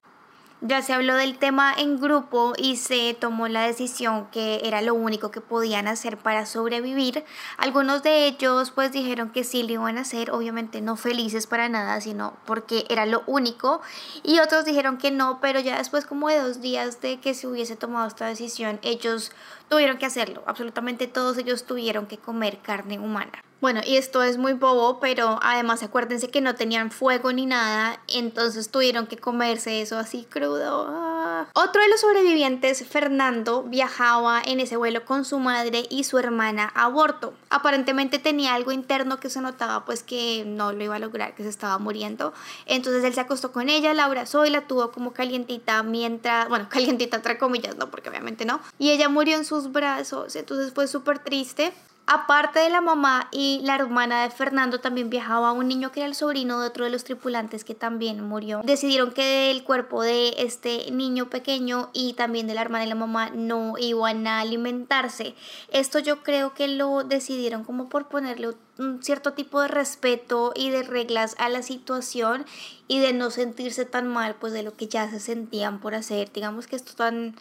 Ya 0.63 0.83
se 0.83 0.93
habló 0.93 1.15
del 1.15 1.39
tema 1.39 1.73
en 1.75 1.99
grupo 1.99 2.53
y 2.55 2.75
se 2.75 3.15
tomó 3.19 3.47
la 3.47 3.63
decisión 3.65 4.27
que 4.27 4.61
era 4.63 4.83
lo 4.83 4.93
único 4.93 5.31
que 5.31 5.41
podían 5.41 5.87
hacer 5.87 6.17
para 6.17 6.45
sobrevivir. 6.45 7.25
Algunos 7.57 8.03
de 8.03 8.27
ellos 8.27 8.69
pues 8.69 8.91
dijeron 8.91 9.31
que 9.31 9.43
sí 9.43 9.63
lo 9.63 9.73
iban 9.73 9.97
a 9.97 10.01
hacer, 10.01 10.29
obviamente 10.29 10.79
no 10.79 10.97
felices 10.97 11.47
para 11.47 11.67
nada, 11.67 11.99
sino 11.99 12.37
porque 12.45 12.85
era 12.89 13.07
lo 13.07 13.23
único. 13.25 13.81
Y 14.21 14.37
otros 14.37 14.63
dijeron 14.63 14.99
que 14.99 15.09
no, 15.09 15.39
pero 15.41 15.59
ya 15.59 15.79
después 15.79 16.05
como 16.05 16.29
de 16.29 16.39
dos 16.39 16.61
días 16.61 17.01
de 17.01 17.19
que 17.19 17.33
se 17.33 17.47
hubiese 17.47 17.75
tomado 17.75 18.07
esta 18.07 18.27
decisión, 18.27 18.79
ellos 18.83 19.31
tuvieron 19.67 19.97
que 19.97 20.05
hacerlo. 20.05 20.43
Absolutamente 20.45 21.07
todos 21.07 21.39
ellos 21.39 21.63
tuvieron 21.63 22.05
que 22.05 22.19
comer 22.19 22.59
carne 22.59 22.99
humana. 22.99 23.41
Bueno, 23.61 23.81
y 23.85 23.97
esto 23.97 24.23
es 24.23 24.37
muy 24.37 24.53
bobo, 24.53 24.99
pero 24.99 25.37
además 25.43 25.83
acuérdense 25.83 26.29
que 26.29 26.41
no 26.41 26.55
tenían 26.55 26.89
fuego 26.89 27.31
ni 27.31 27.45
nada, 27.45 28.01
entonces 28.07 28.71
tuvieron 28.71 29.05
que 29.05 29.17
comerse 29.17 29.81
eso 29.81 29.99
así 29.99 30.25
crudo. 30.27 30.87
Ah. 30.89 31.45
Otro 31.53 31.83
de 31.83 31.89
los 31.89 32.01
sobrevivientes, 32.01 32.83
Fernando, 32.87 33.61
viajaba 33.61 34.41
en 34.43 34.59
ese 34.59 34.77
vuelo 34.77 35.05
con 35.05 35.25
su 35.25 35.37
madre 35.37 35.85
y 35.91 36.05
su 36.05 36.17
hermana 36.17 36.71
a 36.73 36.85
aborto. 36.85 37.35
Aparentemente 37.51 38.17
tenía 38.17 38.55
algo 38.55 38.71
interno 38.71 39.19
que 39.19 39.29
se 39.29 39.41
notaba 39.41 39.85
pues 39.85 40.01
que 40.01 40.43
no 40.43 40.73
lo 40.73 40.83
iba 40.83 40.95
a 40.95 40.99
lograr, 40.99 41.35
que 41.35 41.43
se 41.43 41.49
estaba 41.49 41.77
muriendo. 41.77 42.33
Entonces 42.65 43.03
él 43.03 43.13
se 43.13 43.21
acostó 43.21 43.51
con 43.51 43.69
ella, 43.69 43.93
la 43.93 44.05
abrazó 44.05 44.43
y 44.43 44.49
la 44.49 44.61
tuvo 44.61 44.91
como 44.91 45.13
calientita 45.13 45.83
mientras, 45.83 46.49
bueno, 46.49 46.67
calientita 46.71 47.17
entre 47.17 47.37
comillas, 47.37 47.75
no, 47.75 47.91
porque 47.91 48.09
obviamente 48.09 48.43
no. 48.43 48.59
Y 48.79 48.89
ella 48.89 49.07
murió 49.07 49.37
en 49.37 49.45
sus 49.45 49.71
brazos, 49.71 50.35
entonces 50.35 50.73
fue 50.73 50.87
súper 50.87 51.19
triste. 51.19 51.71
Aparte 52.07 52.59
de 52.59 52.69
la 52.69 52.81
mamá 52.81 53.29
y 53.31 53.61
la 53.63 53.75
hermana 53.75 54.23
de 54.23 54.31
Fernando, 54.31 54.79
también 54.79 55.09
viajaba 55.09 55.53
un 55.53 55.67
niño 55.67 55.91
que 55.91 56.01
era 56.01 56.07
el 56.07 56.15
sobrino 56.15 56.59
de 56.59 56.67
otro 56.67 56.83
de 56.83 56.91
los 56.91 57.03
tripulantes 57.03 57.63
que 57.63 57.75
también 57.75 58.21
murió. 58.27 58.61
Decidieron 58.63 59.11
que 59.11 59.49
el 59.49 59.63
cuerpo 59.63 60.01
de 60.01 60.33
este 60.37 60.91
niño 60.91 61.29
pequeño 61.29 61.89
y 61.93 62.13
también 62.13 62.47
de 62.47 62.55
la 62.55 62.61
hermana 62.61 62.85
y 62.85 62.89
la 62.89 62.95
mamá 62.95 63.29
no 63.29 63.75
iban 63.77 64.27
a 64.27 64.41
alimentarse. 64.41 65.35
Esto 65.71 65.99
yo 65.99 66.21
creo 66.23 66.53
que 66.53 66.67
lo 66.67 67.03
decidieron 67.03 67.63
como 67.63 67.87
por 67.87 68.07
ponerle 68.07 68.49
un 68.77 69.01
cierto 69.03 69.33
tipo 69.33 69.61
de 69.61 69.67
respeto 69.67 70.51
y 70.55 70.69
de 70.69 70.83
reglas 70.83 71.35
a 71.37 71.49
la 71.49 71.61
situación 71.61 72.45
y 72.87 72.99
de 72.99 73.13
no 73.13 73.29
sentirse 73.29 73.85
tan 73.85 74.07
mal 74.07 74.35
pues 74.35 74.53
de 74.53 74.63
lo 74.63 74.73
que 74.73 74.87
ya 74.87 75.09
se 75.09 75.19
sentían 75.19 75.79
por 75.79 75.95
hacer. 75.95 76.31
Digamos 76.33 76.67
que 76.67 76.75
esto 76.75 76.93
tan 76.93 77.35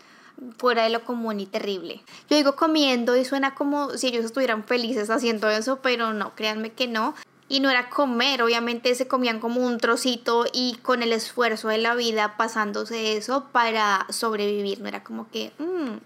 fuera 0.59 0.85
de 0.85 0.91
lo 0.91 1.05
común 1.05 1.41
y 1.41 1.47
terrible. 1.47 2.03
Yo 2.29 2.37
digo 2.37 2.57
comiendo 2.57 3.17
y 3.17 3.25
suena 3.25 3.55
como 3.55 3.91
si 3.97 4.09
ellos 4.09 4.25
estuvieran 4.25 4.65
felices 4.65 5.11
haciendo 5.11 5.49
eso, 5.51 5.81
pero 5.83 6.13
no, 6.13 6.35
créanme 6.35 6.73
que 6.73 6.87
no. 6.87 7.15
Y 7.49 7.59
no 7.59 7.69
era 7.69 7.91
comer, 7.91 8.43
obviamente 8.43 8.95
se 8.95 9.09
comían 9.09 9.41
como 9.41 9.67
un 9.67 9.79
trocito 9.79 10.47
y 10.53 10.77
con 10.83 11.03
el 11.03 11.13
esfuerzo 11.13 11.69
de 11.69 11.79
la 11.79 11.97
vida 11.97 12.37
pasándose 12.37 13.17
eso 13.17 13.47
para 13.51 14.07
sobrevivir, 14.11 14.81
no 14.81 14.89
era 14.89 15.03
como 15.03 15.29
que... 15.31 15.53
Mm". 15.59 15.99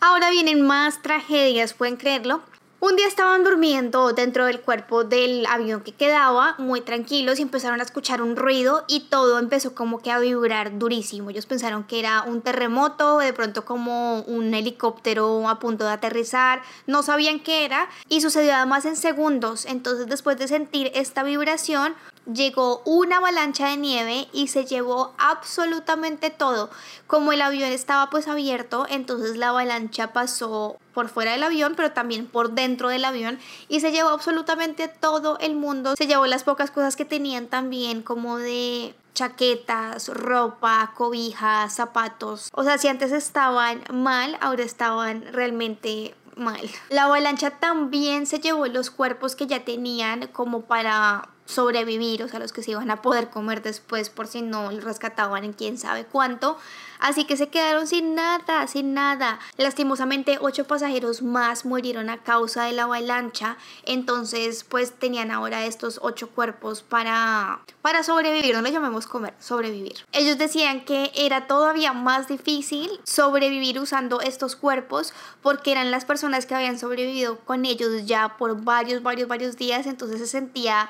Ahora 0.00 0.28
vienen 0.28 0.60
más 0.60 1.00
tragedias, 1.00 1.72
pueden 1.72 1.96
creerlo. 1.96 2.42
Un 2.86 2.96
día 2.96 3.06
estaban 3.06 3.44
durmiendo 3.44 4.12
dentro 4.12 4.44
del 4.44 4.60
cuerpo 4.60 5.04
del 5.04 5.46
avión 5.46 5.80
que 5.80 5.92
quedaba, 5.92 6.54
muy 6.58 6.82
tranquilos, 6.82 7.38
y 7.38 7.42
empezaron 7.42 7.80
a 7.80 7.82
escuchar 7.82 8.20
un 8.20 8.36
ruido 8.36 8.84
y 8.88 9.08
todo 9.08 9.38
empezó 9.38 9.74
como 9.74 10.00
que 10.00 10.10
a 10.10 10.18
vibrar 10.18 10.78
durísimo. 10.78 11.30
Ellos 11.30 11.46
pensaron 11.46 11.84
que 11.84 11.98
era 11.98 12.24
un 12.24 12.42
terremoto, 12.42 13.20
de 13.20 13.32
pronto 13.32 13.64
como 13.64 14.20
un 14.24 14.52
helicóptero 14.52 15.48
a 15.48 15.58
punto 15.60 15.86
de 15.86 15.92
aterrizar, 15.92 16.60
no 16.86 17.02
sabían 17.02 17.40
qué 17.40 17.64
era 17.64 17.88
y 18.10 18.20
sucedió 18.20 18.54
además 18.54 18.84
en 18.84 18.96
segundos. 18.96 19.64
Entonces 19.64 20.06
después 20.06 20.36
de 20.36 20.46
sentir 20.46 20.90
esta 20.94 21.22
vibración, 21.22 21.94
llegó 22.32 22.82
una 22.84 23.18
avalancha 23.18 23.68
de 23.68 23.76
nieve 23.76 24.28
y 24.32 24.48
se 24.48 24.64
llevó 24.64 25.14
absolutamente 25.18 26.30
todo. 26.30 26.70
Como 27.06 27.32
el 27.32 27.42
avión 27.42 27.70
estaba 27.70 28.10
pues 28.10 28.28
abierto, 28.28 28.86
entonces 28.88 29.36
la 29.36 29.48
avalancha 29.48 30.12
pasó 30.12 30.76
por 30.92 31.08
fuera 31.08 31.32
del 31.32 31.42
avión, 31.42 31.74
pero 31.76 31.92
también 31.92 32.26
por 32.26 32.52
dentro 32.52 32.88
del 32.88 33.04
avión 33.04 33.38
y 33.68 33.80
se 33.80 33.92
llevó 33.92 34.10
absolutamente 34.10 34.88
todo 34.88 35.38
el 35.40 35.54
mundo. 35.54 35.94
Se 35.96 36.06
llevó 36.06 36.26
las 36.26 36.44
pocas 36.44 36.70
cosas 36.70 36.96
que 36.96 37.04
tenían 37.04 37.48
también 37.48 38.02
como 38.02 38.38
de 38.38 38.94
chaquetas, 39.14 40.08
ropa, 40.08 40.92
cobijas, 40.96 41.72
zapatos. 41.72 42.50
O 42.52 42.64
sea, 42.64 42.78
si 42.78 42.88
antes 42.88 43.12
estaban 43.12 43.84
mal, 43.92 44.36
ahora 44.40 44.64
estaban 44.64 45.32
realmente 45.32 46.14
mal. 46.36 46.68
La 46.90 47.04
avalancha 47.04 47.50
también 47.50 48.26
se 48.26 48.40
llevó 48.40 48.66
los 48.66 48.90
cuerpos 48.90 49.36
que 49.36 49.46
ya 49.46 49.64
tenían 49.64 50.26
como 50.28 50.62
para 50.62 51.28
sobrevivir, 51.46 52.22
o 52.22 52.28
sea, 52.28 52.38
los 52.40 52.52
que 52.52 52.62
se 52.62 52.72
iban 52.72 52.90
a 52.90 53.02
poder 53.02 53.30
comer 53.30 53.62
después 53.62 54.10
por 54.10 54.26
si 54.26 54.42
no 54.42 54.70
rescataban 54.70 55.44
en 55.44 55.52
quién 55.52 55.78
sabe 55.78 56.04
cuánto. 56.04 56.58
Así 57.00 57.24
que 57.24 57.36
se 57.36 57.48
quedaron 57.48 57.86
sin 57.86 58.14
nada, 58.14 58.66
sin 58.66 58.94
nada. 58.94 59.38
Lastimosamente, 59.58 60.38
ocho 60.40 60.64
pasajeros 60.64 61.20
más 61.20 61.66
murieron 61.66 62.08
a 62.08 62.22
causa 62.22 62.64
de 62.64 62.72
la 62.72 62.84
avalancha. 62.84 63.58
Entonces, 63.84 64.64
pues 64.64 64.92
tenían 64.92 65.30
ahora 65.30 65.66
estos 65.66 65.98
ocho 66.02 66.30
cuerpos 66.30 66.82
para, 66.82 67.60
para 67.82 68.02
sobrevivir. 68.04 68.54
No 68.54 68.62
le 68.62 68.72
llamemos 68.72 69.06
comer, 69.06 69.34
sobrevivir. 69.38 69.96
Ellos 70.12 70.38
decían 70.38 70.86
que 70.86 71.12
era 71.14 71.46
todavía 71.46 71.92
más 71.92 72.26
difícil 72.26 72.90
sobrevivir 73.04 73.78
usando 73.78 74.22
estos 74.22 74.56
cuerpos 74.56 75.12
porque 75.42 75.72
eran 75.72 75.90
las 75.90 76.06
personas 76.06 76.46
que 76.46 76.54
habían 76.54 76.78
sobrevivido 76.78 77.38
con 77.40 77.66
ellos 77.66 78.06
ya 78.06 78.38
por 78.38 78.62
varios, 78.62 79.02
varios, 79.02 79.28
varios 79.28 79.56
días. 79.56 79.86
Entonces 79.86 80.20
se 80.20 80.26
sentía 80.26 80.88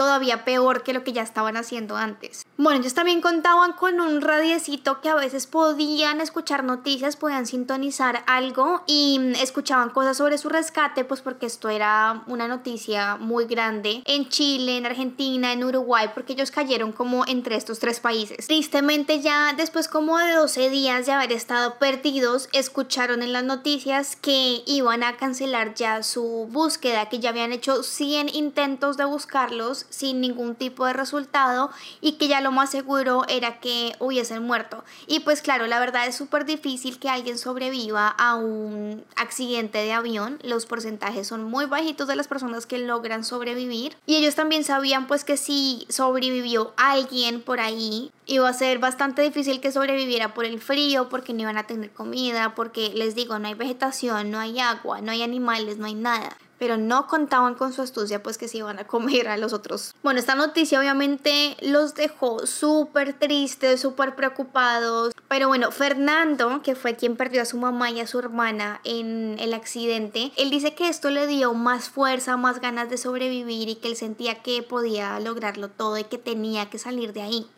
todavía 0.00 0.46
peor 0.46 0.82
que 0.82 0.94
lo 0.94 1.04
que 1.04 1.12
ya 1.12 1.20
estaban 1.20 1.58
haciendo 1.58 1.94
antes. 1.94 2.46
Bueno, 2.56 2.80
ellos 2.80 2.94
también 2.94 3.20
contaban 3.20 3.74
con 3.74 4.00
un 4.00 4.22
radiecito 4.22 5.02
que 5.02 5.10
a 5.10 5.14
veces 5.14 5.46
podían 5.46 6.22
escuchar 6.22 6.64
noticias, 6.64 7.16
podían 7.16 7.44
sintonizar 7.44 8.24
algo 8.26 8.82
y 8.86 9.20
escuchaban 9.42 9.90
cosas 9.90 10.16
sobre 10.16 10.38
su 10.38 10.48
rescate, 10.48 11.04
pues 11.04 11.20
porque 11.20 11.44
esto 11.44 11.68
era 11.68 12.22
una 12.28 12.48
noticia 12.48 13.16
muy 13.16 13.44
grande 13.44 14.02
en 14.06 14.30
Chile, 14.30 14.78
en 14.78 14.86
Argentina, 14.86 15.52
en 15.52 15.64
Uruguay, 15.64 16.08
porque 16.14 16.32
ellos 16.32 16.50
cayeron 16.50 16.92
como 16.92 17.26
entre 17.26 17.56
estos 17.56 17.78
tres 17.78 18.00
países. 18.00 18.46
Tristemente 18.46 19.20
ya 19.20 19.52
después 19.52 19.86
como 19.86 20.16
de 20.16 20.32
12 20.32 20.70
días 20.70 21.04
de 21.04 21.12
haber 21.12 21.32
estado 21.32 21.74
perdidos, 21.78 22.48
escucharon 22.54 23.22
en 23.22 23.34
las 23.34 23.44
noticias 23.44 24.16
que 24.16 24.62
iban 24.64 25.02
a 25.02 25.18
cancelar 25.18 25.74
ya 25.74 26.02
su 26.02 26.48
búsqueda, 26.50 27.10
que 27.10 27.18
ya 27.18 27.28
habían 27.28 27.52
hecho 27.52 27.82
100 27.82 28.30
intentos 28.34 28.96
de 28.96 29.04
buscarlos 29.04 29.86
sin 29.90 30.20
ningún 30.20 30.54
tipo 30.54 30.86
de 30.86 30.92
resultado 30.92 31.70
y 32.00 32.12
que 32.12 32.28
ya 32.28 32.40
lo 32.40 32.52
más 32.52 32.70
seguro 32.70 33.24
era 33.28 33.60
que 33.60 33.94
hubiesen 33.98 34.42
muerto. 34.42 34.84
Y 35.06 35.20
pues 35.20 35.42
claro, 35.42 35.66
la 35.66 35.80
verdad 35.80 36.06
es 36.06 36.16
súper 36.16 36.46
difícil 36.46 36.98
que 36.98 37.10
alguien 37.10 37.36
sobreviva 37.36 38.08
a 38.08 38.36
un 38.36 39.04
accidente 39.16 39.78
de 39.78 39.92
avión. 39.92 40.38
Los 40.42 40.66
porcentajes 40.66 41.26
son 41.26 41.44
muy 41.44 41.66
bajitos 41.66 42.08
de 42.08 42.16
las 42.16 42.28
personas 42.28 42.66
que 42.66 42.78
logran 42.78 43.24
sobrevivir. 43.24 43.96
Y 44.06 44.16
ellos 44.16 44.34
también 44.34 44.64
sabían 44.64 45.06
pues 45.06 45.24
que 45.24 45.36
si 45.36 45.86
sobrevivió 45.88 46.72
alguien 46.76 47.42
por 47.42 47.60
ahí, 47.60 48.10
iba 48.26 48.48
a 48.48 48.52
ser 48.52 48.78
bastante 48.78 49.22
difícil 49.22 49.60
que 49.60 49.72
sobreviviera 49.72 50.34
por 50.34 50.44
el 50.44 50.60
frío, 50.60 51.08
porque 51.08 51.32
no 51.32 51.42
iban 51.42 51.58
a 51.58 51.66
tener 51.66 51.90
comida, 51.90 52.54
porque 52.54 52.92
les 52.94 53.14
digo, 53.14 53.38
no 53.38 53.48
hay 53.48 53.54
vegetación, 53.54 54.30
no 54.30 54.38
hay 54.38 54.60
agua, 54.60 55.00
no 55.00 55.10
hay 55.10 55.22
animales, 55.22 55.78
no 55.78 55.86
hay 55.86 55.94
nada 55.94 56.36
pero 56.60 56.76
no 56.76 57.08
contaban 57.08 57.54
con 57.56 57.72
su 57.72 57.80
astucia 57.82 58.22
pues 58.22 58.38
que 58.38 58.46
se 58.46 58.58
iban 58.58 58.78
a 58.78 58.86
comer 58.86 59.26
a 59.28 59.38
los 59.38 59.52
otros. 59.52 59.94
Bueno, 60.02 60.20
esta 60.20 60.36
noticia 60.36 60.78
obviamente 60.78 61.56
los 61.62 61.94
dejó 61.94 62.46
súper 62.46 63.18
tristes, 63.18 63.80
súper 63.80 64.14
preocupados, 64.14 65.14
pero 65.26 65.48
bueno, 65.48 65.72
Fernando, 65.72 66.60
que 66.62 66.76
fue 66.76 66.96
quien 66.96 67.16
perdió 67.16 67.40
a 67.42 67.46
su 67.46 67.56
mamá 67.56 67.90
y 67.90 68.00
a 68.00 68.06
su 68.06 68.18
hermana 68.18 68.80
en 68.84 69.36
el 69.40 69.54
accidente, 69.54 70.32
él 70.36 70.50
dice 70.50 70.74
que 70.74 70.88
esto 70.88 71.10
le 71.10 71.26
dio 71.26 71.54
más 71.54 71.88
fuerza, 71.88 72.36
más 72.36 72.60
ganas 72.60 72.90
de 72.90 72.98
sobrevivir 72.98 73.70
y 73.70 73.76
que 73.76 73.88
él 73.88 73.96
sentía 73.96 74.42
que 74.42 74.62
podía 74.62 75.18
lograrlo 75.18 75.68
todo 75.68 75.96
y 75.96 76.04
que 76.04 76.18
tenía 76.18 76.68
que 76.68 76.78
salir 76.78 77.14
de 77.14 77.22
ahí. 77.22 77.50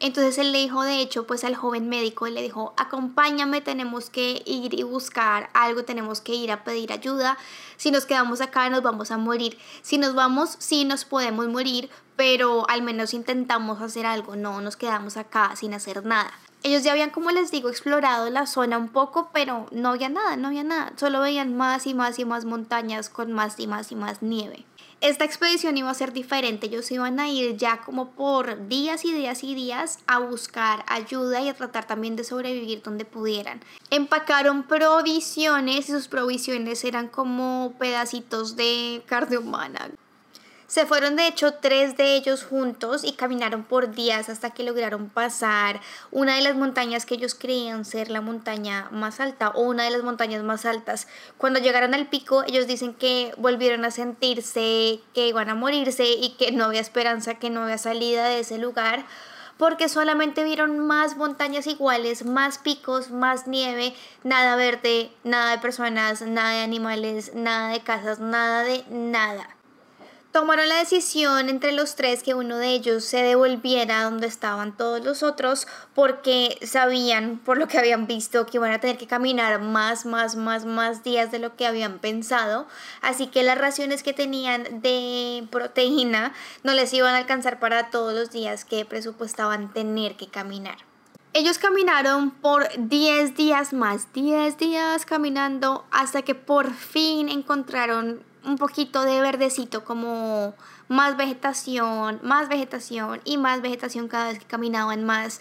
Entonces 0.00 0.38
él 0.38 0.52
le 0.52 0.58
dijo, 0.58 0.82
de 0.82 1.00
hecho, 1.00 1.26
pues 1.26 1.44
al 1.44 1.56
joven 1.56 1.88
médico, 1.88 2.28
le 2.28 2.42
dijo, 2.42 2.72
acompáñame, 2.76 3.60
tenemos 3.60 4.10
que 4.10 4.42
ir 4.46 4.78
y 4.78 4.82
buscar 4.84 5.50
algo, 5.54 5.84
tenemos 5.84 6.20
que 6.20 6.34
ir 6.34 6.52
a 6.52 6.62
pedir 6.62 6.92
ayuda. 6.92 7.36
Si 7.76 7.90
nos 7.90 8.06
quedamos 8.06 8.40
acá 8.40 8.68
nos 8.70 8.82
vamos 8.82 9.10
a 9.10 9.18
morir. 9.18 9.58
Si 9.82 9.98
nos 9.98 10.14
vamos, 10.14 10.56
sí 10.58 10.84
nos 10.84 11.04
podemos 11.04 11.48
morir, 11.48 11.90
pero 12.16 12.68
al 12.68 12.82
menos 12.82 13.14
intentamos 13.14 13.80
hacer 13.80 14.06
algo, 14.06 14.36
no 14.36 14.60
nos 14.60 14.76
quedamos 14.76 15.16
acá 15.16 15.54
sin 15.56 15.74
hacer 15.74 16.04
nada. 16.04 16.32
Ellos 16.64 16.82
ya 16.82 16.90
habían, 16.90 17.10
como 17.10 17.30
les 17.30 17.52
digo, 17.52 17.68
explorado 17.68 18.28
la 18.30 18.46
zona 18.46 18.78
un 18.78 18.88
poco, 18.88 19.30
pero 19.32 19.66
no 19.70 19.90
había 19.90 20.08
nada, 20.08 20.36
no 20.36 20.48
había 20.48 20.64
nada. 20.64 20.92
Solo 20.96 21.20
veían 21.20 21.56
más 21.56 21.86
y 21.86 21.94
más 21.94 22.18
y 22.18 22.24
más 22.24 22.44
montañas 22.44 23.08
con 23.08 23.32
más 23.32 23.60
y 23.60 23.68
más 23.68 23.92
y 23.92 23.94
más 23.94 24.22
nieve. 24.22 24.64
Esta 25.00 25.24
expedición 25.24 25.76
iba 25.76 25.90
a 25.90 25.94
ser 25.94 26.12
diferente, 26.12 26.66
ellos 26.66 26.90
iban 26.90 27.20
a 27.20 27.28
ir 27.28 27.56
ya 27.56 27.82
como 27.82 28.10
por 28.10 28.66
días 28.66 29.04
y 29.04 29.12
días 29.12 29.44
y 29.44 29.54
días 29.54 30.00
a 30.08 30.18
buscar 30.18 30.84
ayuda 30.88 31.40
y 31.40 31.48
a 31.48 31.54
tratar 31.54 31.86
también 31.86 32.16
de 32.16 32.24
sobrevivir 32.24 32.82
donde 32.82 33.04
pudieran. 33.04 33.60
Empacaron 33.90 34.64
provisiones 34.64 35.88
y 35.88 35.92
sus 35.92 36.08
provisiones 36.08 36.84
eran 36.84 37.06
como 37.06 37.74
pedacitos 37.78 38.56
de 38.56 39.02
carne 39.06 39.38
humana. 39.38 39.88
Se 40.68 40.84
fueron 40.84 41.16
de 41.16 41.26
hecho 41.26 41.54
tres 41.54 41.96
de 41.96 42.14
ellos 42.14 42.44
juntos 42.44 43.02
y 43.02 43.12
caminaron 43.12 43.64
por 43.64 43.94
días 43.94 44.28
hasta 44.28 44.50
que 44.50 44.64
lograron 44.64 45.08
pasar 45.08 45.80
una 46.10 46.36
de 46.36 46.42
las 46.42 46.56
montañas 46.56 47.06
que 47.06 47.14
ellos 47.14 47.34
creían 47.34 47.86
ser 47.86 48.10
la 48.10 48.20
montaña 48.20 48.86
más 48.92 49.18
alta 49.18 49.48
o 49.48 49.62
una 49.62 49.84
de 49.84 49.90
las 49.90 50.02
montañas 50.02 50.42
más 50.42 50.66
altas. 50.66 51.08
Cuando 51.38 51.58
llegaron 51.58 51.94
al 51.94 52.08
pico 52.08 52.44
ellos 52.46 52.66
dicen 52.66 52.92
que 52.92 53.32
volvieron 53.38 53.86
a 53.86 53.90
sentirse 53.90 55.00
que 55.14 55.28
iban 55.28 55.48
a 55.48 55.54
morirse 55.54 56.06
y 56.06 56.34
que 56.38 56.52
no 56.52 56.64
había 56.64 56.82
esperanza, 56.82 57.36
que 57.36 57.48
no 57.48 57.62
había 57.62 57.78
salida 57.78 58.26
de 58.26 58.40
ese 58.40 58.58
lugar 58.58 59.06
porque 59.56 59.88
solamente 59.88 60.44
vieron 60.44 60.78
más 60.80 61.16
montañas 61.16 61.66
iguales, 61.66 62.26
más 62.26 62.58
picos, 62.58 63.10
más 63.10 63.46
nieve, 63.46 63.94
nada 64.22 64.54
verde, 64.54 65.10
nada 65.24 65.52
de 65.52 65.58
personas, 65.62 66.20
nada 66.20 66.50
de 66.50 66.60
animales, 66.60 67.32
nada 67.34 67.70
de 67.70 67.80
casas, 67.80 68.20
nada 68.20 68.64
de 68.64 68.84
nada 68.90 69.57
tomaron 70.32 70.68
la 70.68 70.76
decisión 70.76 71.48
entre 71.48 71.72
los 71.72 71.94
tres 71.94 72.22
que 72.22 72.34
uno 72.34 72.58
de 72.58 72.68
ellos 72.68 73.04
se 73.04 73.22
devolviera 73.22 74.04
donde 74.04 74.26
estaban 74.26 74.76
todos 74.76 75.04
los 75.04 75.22
otros 75.22 75.66
porque 75.94 76.58
sabían 76.62 77.38
por 77.38 77.58
lo 77.58 77.66
que 77.66 77.78
habían 77.78 78.06
visto 78.06 78.46
que 78.46 78.58
iban 78.58 78.72
a 78.72 78.80
tener 78.80 78.98
que 78.98 79.06
caminar 79.06 79.60
más, 79.60 80.06
más, 80.06 80.36
más, 80.36 80.64
más 80.64 81.02
días 81.02 81.30
de 81.30 81.38
lo 81.38 81.56
que 81.56 81.66
habían 81.66 81.98
pensado. 81.98 82.66
Así 83.00 83.28
que 83.28 83.42
las 83.42 83.58
raciones 83.58 84.02
que 84.02 84.12
tenían 84.12 84.82
de 84.82 85.46
proteína 85.50 86.32
no 86.62 86.74
les 86.74 86.92
iban 86.92 87.14
a 87.14 87.18
alcanzar 87.18 87.58
para 87.58 87.90
todos 87.90 88.12
los 88.12 88.30
días 88.30 88.64
que 88.64 88.84
presupuestaban 88.84 89.72
tener 89.72 90.16
que 90.16 90.28
caminar. 90.28 90.76
Ellos 91.34 91.58
caminaron 91.58 92.30
por 92.30 92.68
10 92.76 93.36
días 93.36 93.72
más, 93.72 94.12
10 94.12 94.56
días 94.56 95.04
caminando 95.04 95.84
hasta 95.90 96.22
que 96.22 96.34
por 96.34 96.72
fin 96.72 97.28
encontraron 97.28 98.22
un 98.44 98.56
poquito 98.56 99.02
de 99.02 99.20
verdecito, 99.20 99.84
como 99.84 100.54
más 100.88 101.16
vegetación, 101.16 102.20
más 102.22 102.48
vegetación 102.48 103.20
y 103.24 103.36
más 103.38 103.60
vegetación 103.60 104.08
cada 104.08 104.28
vez 104.28 104.38
que 104.38 104.46
caminaban 104.46 105.04
más. 105.04 105.40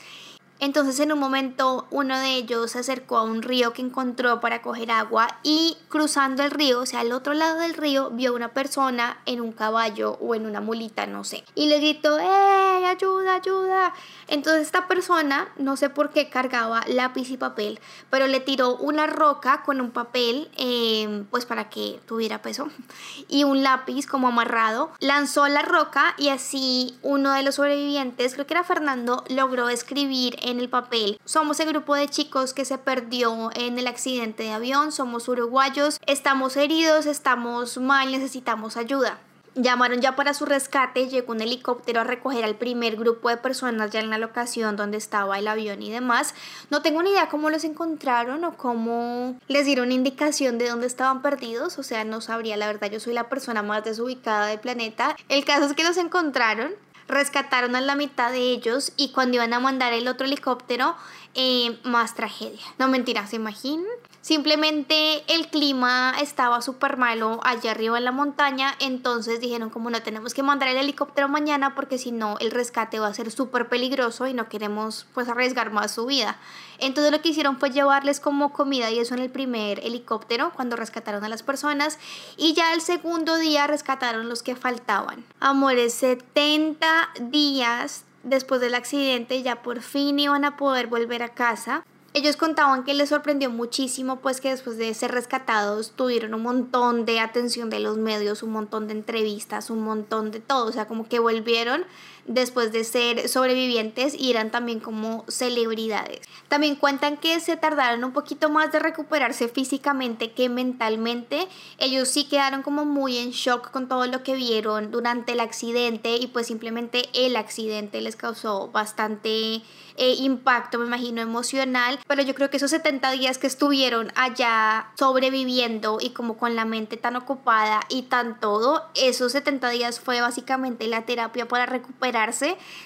Entonces 0.59 0.99
en 0.99 1.11
un 1.11 1.19
momento 1.19 1.87
uno 1.91 2.17
de 2.19 2.35
ellos 2.35 2.71
se 2.71 2.79
acercó 2.79 3.17
a 3.17 3.23
un 3.23 3.41
río 3.43 3.73
que 3.73 3.81
encontró 3.81 4.39
para 4.39 4.61
coger 4.61 4.89
agua 4.91 5.27
y 5.43 5.77
cruzando 5.87 6.43
el 6.43 6.51
río, 6.51 6.79
o 6.81 6.85
sea, 6.85 7.01
al 7.01 7.11
otro 7.11 7.33
lado 7.33 7.59
del 7.59 7.75
río, 7.75 8.09
vio 8.09 8.33
una 8.33 8.49
persona 8.49 9.19
en 9.25 9.39
un 9.41 9.51
caballo 9.51 10.17
o 10.19 10.33
en 10.33 10.45
una 10.45 10.59
mulita, 10.59 11.05
no 11.05 11.23
sé. 11.23 11.43
Y 11.53 11.67
le 11.67 11.79
gritó, 11.79 12.17
¡eh, 12.19 12.85
ayuda, 12.85 13.35
ayuda! 13.35 13.93
Entonces 14.27 14.63
esta 14.63 14.87
persona, 14.87 15.47
no 15.57 15.77
sé 15.77 15.89
por 15.89 16.09
qué 16.09 16.29
cargaba 16.29 16.83
lápiz 16.87 17.29
y 17.29 17.37
papel, 17.37 17.79
pero 18.09 18.27
le 18.27 18.39
tiró 18.39 18.75
una 18.77 19.07
roca 19.07 19.63
con 19.63 19.79
un 19.79 19.91
papel, 19.91 20.49
em, 20.57 21.25
pues 21.25 21.45
para 21.45 21.69
que 21.69 21.99
tuviera 22.07 22.41
peso, 22.41 22.67
y 23.29 23.43
un 23.43 23.61
lápiz 23.63 24.07
como 24.07 24.27
amarrado. 24.29 24.91
Lanzó 24.99 25.47
la 25.47 25.61
roca 25.61 26.15
y 26.17 26.29
así 26.29 26.97
uno 27.03 27.31
de 27.33 27.43
los 27.43 27.55
sobrevivientes, 27.55 28.33
creo 28.33 28.47
que 28.47 28.53
era 28.53 28.63
Fernando, 28.63 29.23
logró 29.29 29.69
escribir 29.69 30.35
en 30.50 30.60
el 30.60 30.70
papel. 30.70 31.20
Somos 31.25 31.60
el 31.60 31.70
grupo 31.70 31.96
de 31.96 32.08
chicos 32.08 32.54
que 32.54 32.66
se 32.66 32.77
perdió 32.77 33.50
en 33.56 33.77
el 33.77 33.88
accidente 33.88 34.44
de 34.44 34.51
avión, 34.51 34.92
somos 34.92 35.27
uruguayos, 35.27 36.00
estamos 36.08 36.58
heridos, 36.58 37.06
estamos 37.06 37.77
mal, 37.77 38.12
necesitamos 38.12 38.77
ayuda. 38.77 39.20
Llamaron 39.60 40.01
ya 40.01 40.16
para 40.16 40.36
su 40.36 40.46
rescate, 40.46 41.08
llegó 41.08 41.32
un 41.32 41.42
helicóptero 41.42 42.01
a 42.01 42.04
recoger 42.04 42.46
al 42.46 42.54
primer 42.54 42.96
grupo 42.96 43.30
de 43.30 43.38
personas 43.38 43.89
ya 43.89 44.00
en 44.00 44.12
la 44.12 44.20
locación 44.20 44.75
donde 44.75 44.98
estaba 44.98 45.39
el 45.39 45.48
avión 45.48 45.82
y 45.82 45.89
demás. 45.89 46.36
No 46.70 46.84
tengo 46.84 47.01
ni 47.01 47.10
idea 47.10 47.27
cómo 47.27 47.50
los 47.50 47.63
encontraron 47.63 48.44
o 48.44 48.56
cómo 48.56 49.36
les 49.48 49.66
dieron 49.66 49.92
indicación 49.92 50.60
de 50.60 50.70
dónde 50.70 50.86
estaban 50.86 51.24
perdidos, 51.24 51.80
o 51.80 51.84
sea, 51.84 52.04
no 52.04 52.22
sabría 52.22 52.56
la 52.56 52.68
verdad, 52.68 52.92
yo 52.92 53.00
soy 53.00 53.13
la 53.13 53.30
persona 53.30 53.63
más 53.63 53.84
desubicada 53.84 54.46
del 54.46 54.60
planeta. 54.60 55.16
El 55.27 55.44
caso 55.44 55.66
es 55.66 55.74
que 55.74 55.84
los 55.84 55.98
encontraron, 55.98 56.74
rescataron 57.07 57.75
a 57.75 57.81
la 57.81 57.95
mitad 57.95 58.31
de 58.31 58.39
ellos 58.39 58.91
y 58.97 59.09
cuando 59.09 59.35
iban 59.35 59.53
a 59.53 59.59
mandar 59.59 59.93
el 59.93 60.07
otro 60.07 60.25
helicóptero, 60.25 60.95
eh, 61.33 61.77
más 61.83 62.15
tragedia. 62.15 62.65
No 62.79 62.87
mentiras, 62.87 63.29
¿se 63.29 63.35
imaginan? 63.35 63.85
Simplemente 64.27 65.24
el 65.34 65.48
clima 65.48 66.13
estaba 66.22 66.62
súper 66.62 66.98
malo 66.98 67.39
allá 67.43 67.72
arriba 67.72 67.98
en 67.98 68.03
la 68.03 68.12
montaña, 68.12 68.75
entonces 68.79 69.39
dijeron 69.39 69.69
como 69.69 69.89
no 69.89 70.03
tenemos 70.03 70.34
que 70.34 70.43
mandar 70.43 70.67
el 70.67 70.75
helicóptero 70.75 71.29
mañana 71.29 71.75
porque 71.75 71.98
si 71.98 72.12
no 72.12 72.36
el 72.41 72.51
rescate 72.51 73.00
va 73.00 73.07
a 73.07 73.13
ser 73.13 73.31
súper 73.31 73.69
peligroso 73.69 74.27
y 74.27 74.34
no 74.34 74.50
queremos 74.50 75.07
pues 75.13 75.29
arriesgar 75.29 75.72
más 75.72 75.91
su 75.91 76.07
vida. 76.07 76.36
Entonces 76.77 77.13
lo 77.13 77.22
que 77.22 77.29
hicieron 77.29 77.57
fue 77.57 77.72
llevarles 77.72 78.19
como 78.19 78.51
comida 78.51 78.91
y 78.91 79.00
eso 79.00 79.15
en 79.15 79.22
el 79.22 79.29
primer 79.29 79.79
helicóptero 79.79 80.51
cuando 80.53 80.75
rescataron 80.75 81.24
a 81.24 81.29
las 81.29 81.41
personas 81.41 81.98
y 82.36 82.53
ya 82.53 82.74
el 82.74 82.81
segundo 82.81 83.38
día 83.38 83.65
rescataron 83.65 84.27
los 84.27 84.43
que 84.43 84.57
faltaban. 84.57 85.24
Amores, 85.39 85.93
70 85.93 87.12
días 87.22 88.03
después 88.24 88.60
del 88.62 88.75
accidente 88.75 89.41
ya 89.41 89.62
por 89.62 89.81
fin 89.81 90.19
iban 90.19 90.43
a 90.43 90.57
poder 90.57 90.88
volver 90.88 91.24
a 91.24 91.29
casa. 91.29 91.86
Ellos 92.17 92.36
contaban 92.36 92.83
que 92.83 92.95
les 92.95 93.09
sorprendió 93.09 93.51
muchísimo 93.51 94.21
pues 94.21 94.41
que 94.41 94.50
después 94.50 94.75
de 94.79 94.91
ser 94.95 95.12
rescatados 95.12 95.91
tuvieron 95.91 96.33
un 96.33 96.41
montón 96.41 97.05
de 97.05 97.19
atención 97.19 97.69
de 97.69 97.79
los 97.79 97.97
medios, 97.97 98.41
un 98.41 98.50
montón 98.53 98.88
de 98.88 98.93
entrevistas, 98.93 99.69
un 99.69 99.83
montón 99.83 100.31
de 100.31 100.39
todo, 100.39 100.65
o 100.65 100.71
sea, 100.71 100.88
como 100.88 101.07
que 101.07 101.19
volvieron 101.19 101.86
después 102.27 102.72
de 102.72 102.84
ser 102.84 103.29
sobrevivientes 103.29 104.13
y 104.13 104.31
eran 104.31 104.51
también 104.51 104.79
como 104.79 105.25
celebridades. 105.27 106.22
También 106.48 106.75
cuentan 106.75 107.17
que 107.17 107.39
se 107.39 107.57
tardaron 107.57 108.03
un 108.03 108.12
poquito 108.12 108.50
más 108.50 108.72
de 108.72 108.79
recuperarse 108.79 109.48
físicamente 109.48 110.31
que 110.31 110.50
mentalmente. 110.50 111.48
Ellos 111.77 112.10
sí 112.10 112.25
quedaron 112.25 112.62
como 112.62 112.86
muy 112.86 113.17
en 113.17 113.31
shock 113.31 113.72
con 113.72 113.88
todo 113.88 114.05
lo 114.07 114.24
que 114.24 114.36
vieron 114.36 114.91
durante 114.91 115.31
el 115.34 115.39
accidente 115.39 116.17
y 116.17 116.27
pues 116.27 116.48
simplemente 116.48 117.10
el 117.13 117.36
accidente 117.36 118.01
les 118.01 118.15
causó 118.15 118.69
bastante 118.69 119.62
eh, 120.00 120.13
impacto, 120.19 120.77
me 120.77 120.86
imagino, 120.86 121.22
emocional. 121.22 122.00
Pero 122.07 122.22
yo 122.22 122.36
creo 122.36 122.50
que 122.50 122.57
esos 122.57 122.72
70 122.72 123.12
días 123.12 123.38
que 123.38 123.48
estuvieron 123.48 124.12
allá 124.15 124.91
sobreviviendo 124.98 125.98
y 126.00 126.12
como 126.12 126.38
con 126.38 126.55
la 126.55 126.65
mente 126.65 126.98
tan 126.98 127.15
ocupada 127.15 127.79
y 127.89 128.03
tan 128.03 128.39
todo, 128.39 128.86
esos 128.93 129.31
70 129.31 129.69
días 129.69 130.00
fue 130.00 130.22
básicamente 130.22 130.88
la 130.88 131.05
terapia 131.05 131.48
para 131.48 131.65
recuperar 131.65 132.16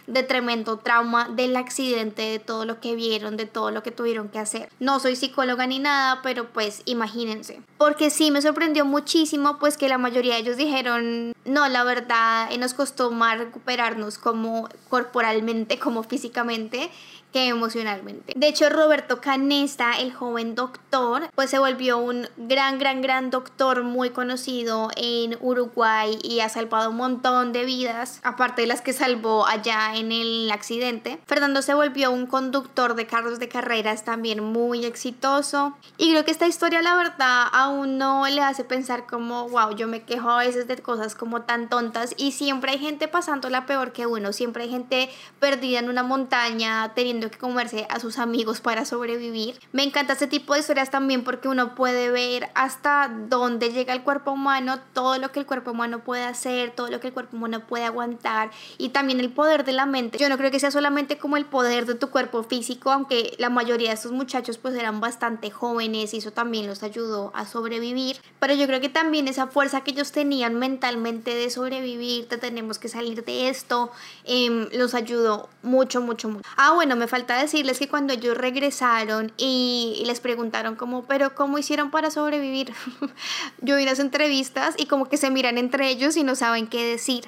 de 0.07 0.23
tremendo 0.23 0.77
trauma, 0.77 1.29
del 1.29 1.55
accidente, 1.55 2.21
de 2.21 2.39
todo 2.39 2.65
lo 2.65 2.79
que 2.79 2.95
vieron, 2.95 3.37
de 3.37 3.45
todo 3.45 3.71
lo 3.71 3.83
que 3.83 3.91
tuvieron 3.91 4.29
que 4.29 4.39
hacer. 4.39 4.69
No 4.79 4.99
soy 4.99 5.15
psicóloga 5.15 5.67
ni 5.67 5.79
nada, 5.79 6.21
pero 6.21 6.49
pues 6.49 6.81
imagínense. 6.85 7.61
Porque 7.77 8.09
sí 8.09 8.31
me 8.31 8.41
sorprendió 8.41 8.85
muchísimo, 8.85 9.57
pues 9.59 9.77
que 9.77 9.89
la 9.89 9.97
mayoría 9.97 10.35
de 10.35 10.41
ellos 10.41 10.57
dijeron, 10.57 11.33
no, 11.45 11.67
la 11.67 11.83
verdad, 11.83 12.49
nos 12.57 12.73
costó 12.73 13.11
más 13.11 13.37
recuperarnos 13.37 14.17
como 14.17 14.69
corporalmente, 14.89 15.79
como 15.79 16.03
físicamente 16.03 16.91
que 17.31 17.47
emocionalmente. 17.47 18.33
De 18.35 18.47
hecho, 18.47 18.69
Roberto 18.69 19.21
Canesta, 19.21 19.93
el 19.99 20.13
joven 20.13 20.55
doctor, 20.55 21.29
pues 21.35 21.49
se 21.49 21.59
volvió 21.59 21.97
un 21.97 22.27
gran, 22.37 22.77
gran, 22.77 23.01
gran 23.01 23.29
doctor 23.29 23.83
muy 23.83 24.09
conocido 24.09 24.89
en 24.95 25.37
Uruguay 25.41 26.19
y 26.23 26.41
ha 26.41 26.49
salvado 26.49 26.89
un 26.89 26.97
montón 26.97 27.53
de 27.53 27.65
vidas, 27.65 28.19
aparte 28.23 28.61
de 28.61 28.67
las 28.67 28.81
que 28.81 28.93
salvó 28.93 29.45
allá 29.47 29.95
en 29.95 30.11
el 30.11 30.51
accidente. 30.51 31.19
Fernando 31.25 31.61
se 31.61 31.73
volvió 31.73 32.11
un 32.11 32.25
conductor 32.25 32.95
de 32.95 33.07
carros 33.07 33.39
de 33.39 33.47
carreras 33.47 34.03
también 34.03 34.43
muy 34.43 34.85
exitoso. 34.85 35.77
Y 35.97 36.11
creo 36.11 36.25
que 36.25 36.31
esta 36.31 36.47
historia, 36.47 36.81
la 36.81 36.95
verdad, 36.95 37.47
a 37.51 37.69
uno 37.69 38.27
le 38.27 38.41
hace 38.41 38.63
pensar 38.63 39.05
como, 39.05 39.47
wow, 39.49 39.75
yo 39.75 39.87
me 39.87 40.03
quejo 40.03 40.29
a 40.29 40.39
veces 40.39 40.67
de 40.67 40.77
cosas 40.77 41.15
como 41.15 41.43
tan 41.43 41.69
tontas 41.69 42.13
y 42.17 42.31
siempre 42.31 42.71
hay 42.71 42.79
gente 42.79 43.07
pasándola 43.07 43.65
peor 43.65 43.91
que 43.91 44.05
uno, 44.05 44.33
siempre 44.33 44.63
hay 44.63 44.69
gente 44.69 45.09
perdida 45.39 45.79
en 45.79 45.89
una 45.89 46.03
montaña, 46.03 46.91
teniendo 46.95 47.20
que 47.29 47.37
comerse 47.37 47.85
a 47.89 47.99
sus 47.99 48.17
amigos 48.17 48.61
para 48.61 48.85
sobrevivir. 48.85 49.59
Me 49.71 49.83
encanta 49.83 50.13
este 50.13 50.27
tipo 50.27 50.53
de 50.53 50.61
historias 50.61 50.89
también 50.89 51.23
porque 51.23 51.47
uno 51.47 51.75
puede 51.75 52.09
ver 52.09 52.49
hasta 52.55 53.11
dónde 53.29 53.71
llega 53.71 53.93
el 53.93 54.03
cuerpo 54.03 54.31
humano, 54.31 54.79
todo 54.93 55.17
lo 55.17 55.31
que 55.31 55.39
el 55.39 55.45
cuerpo 55.45 55.71
humano 55.71 55.99
puede 56.03 56.23
hacer, 56.23 56.71
todo 56.71 56.87
lo 56.87 56.99
que 56.99 57.07
el 57.07 57.13
cuerpo 57.13 57.37
humano 57.37 57.67
puede 57.67 57.85
aguantar 57.85 58.51
y 58.77 58.89
también 58.89 59.19
el 59.19 59.31
poder 59.31 59.63
de 59.63 59.73
la 59.73 59.85
mente. 59.85 60.17
Yo 60.17 60.29
no 60.29 60.37
creo 60.37 60.51
que 60.51 60.59
sea 60.59 60.71
solamente 60.71 61.17
como 61.17 61.37
el 61.37 61.45
poder 61.45 61.85
de 61.85 61.95
tu 61.95 62.09
cuerpo 62.09 62.43
físico, 62.43 62.91
aunque 62.91 63.35
la 63.37 63.49
mayoría 63.49 63.89
de 63.89 63.95
estos 63.95 64.11
muchachos 64.11 64.57
pues 64.57 64.75
eran 64.75 64.99
bastante 64.99 65.51
jóvenes 65.51 66.13
y 66.13 66.17
eso 66.17 66.31
también 66.31 66.67
los 66.67 66.83
ayudó 66.83 67.31
a 67.35 67.45
sobrevivir, 67.45 68.17
pero 68.39 68.53
yo 68.53 68.65
creo 68.67 68.81
que 68.81 68.89
también 68.89 69.27
esa 69.27 69.47
fuerza 69.47 69.81
que 69.81 69.91
ellos 69.91 70.11
tenían 70.11 70.55
mentalmente 70.55 71.33
de 71.33 71.49
sobrevivir, 71.49 72.27
de 72.27 72.37
tenemos 72.37 72.79
que 72.79 72.89
salir 72.89 73.23
de 73.23 73.49
esto, 73.49 73.91
eh, 74.25 74.69
los 74.73 74.93
ayudó 74.93 75.49
mucho, 75.63 76.01
mucho, 76.01 76.29
mucho. 76.29 76.49
Ah, 76.57 76.73
bueno, 76.73 76.95
me 76.95 77.07
falta 77.11 77.37
decirles 77.37 77.77
que 77.77 77.89
cuando 77.89 78.13
ellos 78.13 78.37
regresaron 78.37 79.33
y, 79.37 80.01
les 80.05 80.21
preguntaron 80.21 80.77
como, 80.77 81.03
pero 81.03 81.35
¿cómo 81.35 81.57
hicieron 81.57 81.91
para 81.91 82.09
sobrevivir? 82.09 82.71
Yo 83.61 83.75
vi 83.75 83.83
las 83.83 83.99
entrevistas 83.99 84.75
y 84.77 84.85
como 84.85 85.09
que 85.09 85.17
se 85.17 85.29
miran 85.29 85.57
entre 85.57 85.89
ellos 85.89 86.15
y 86.15 86.23
no 86.23 86.35
saben 86.35 86.67
qué 86.67 86.85
decir. 86.85 87.25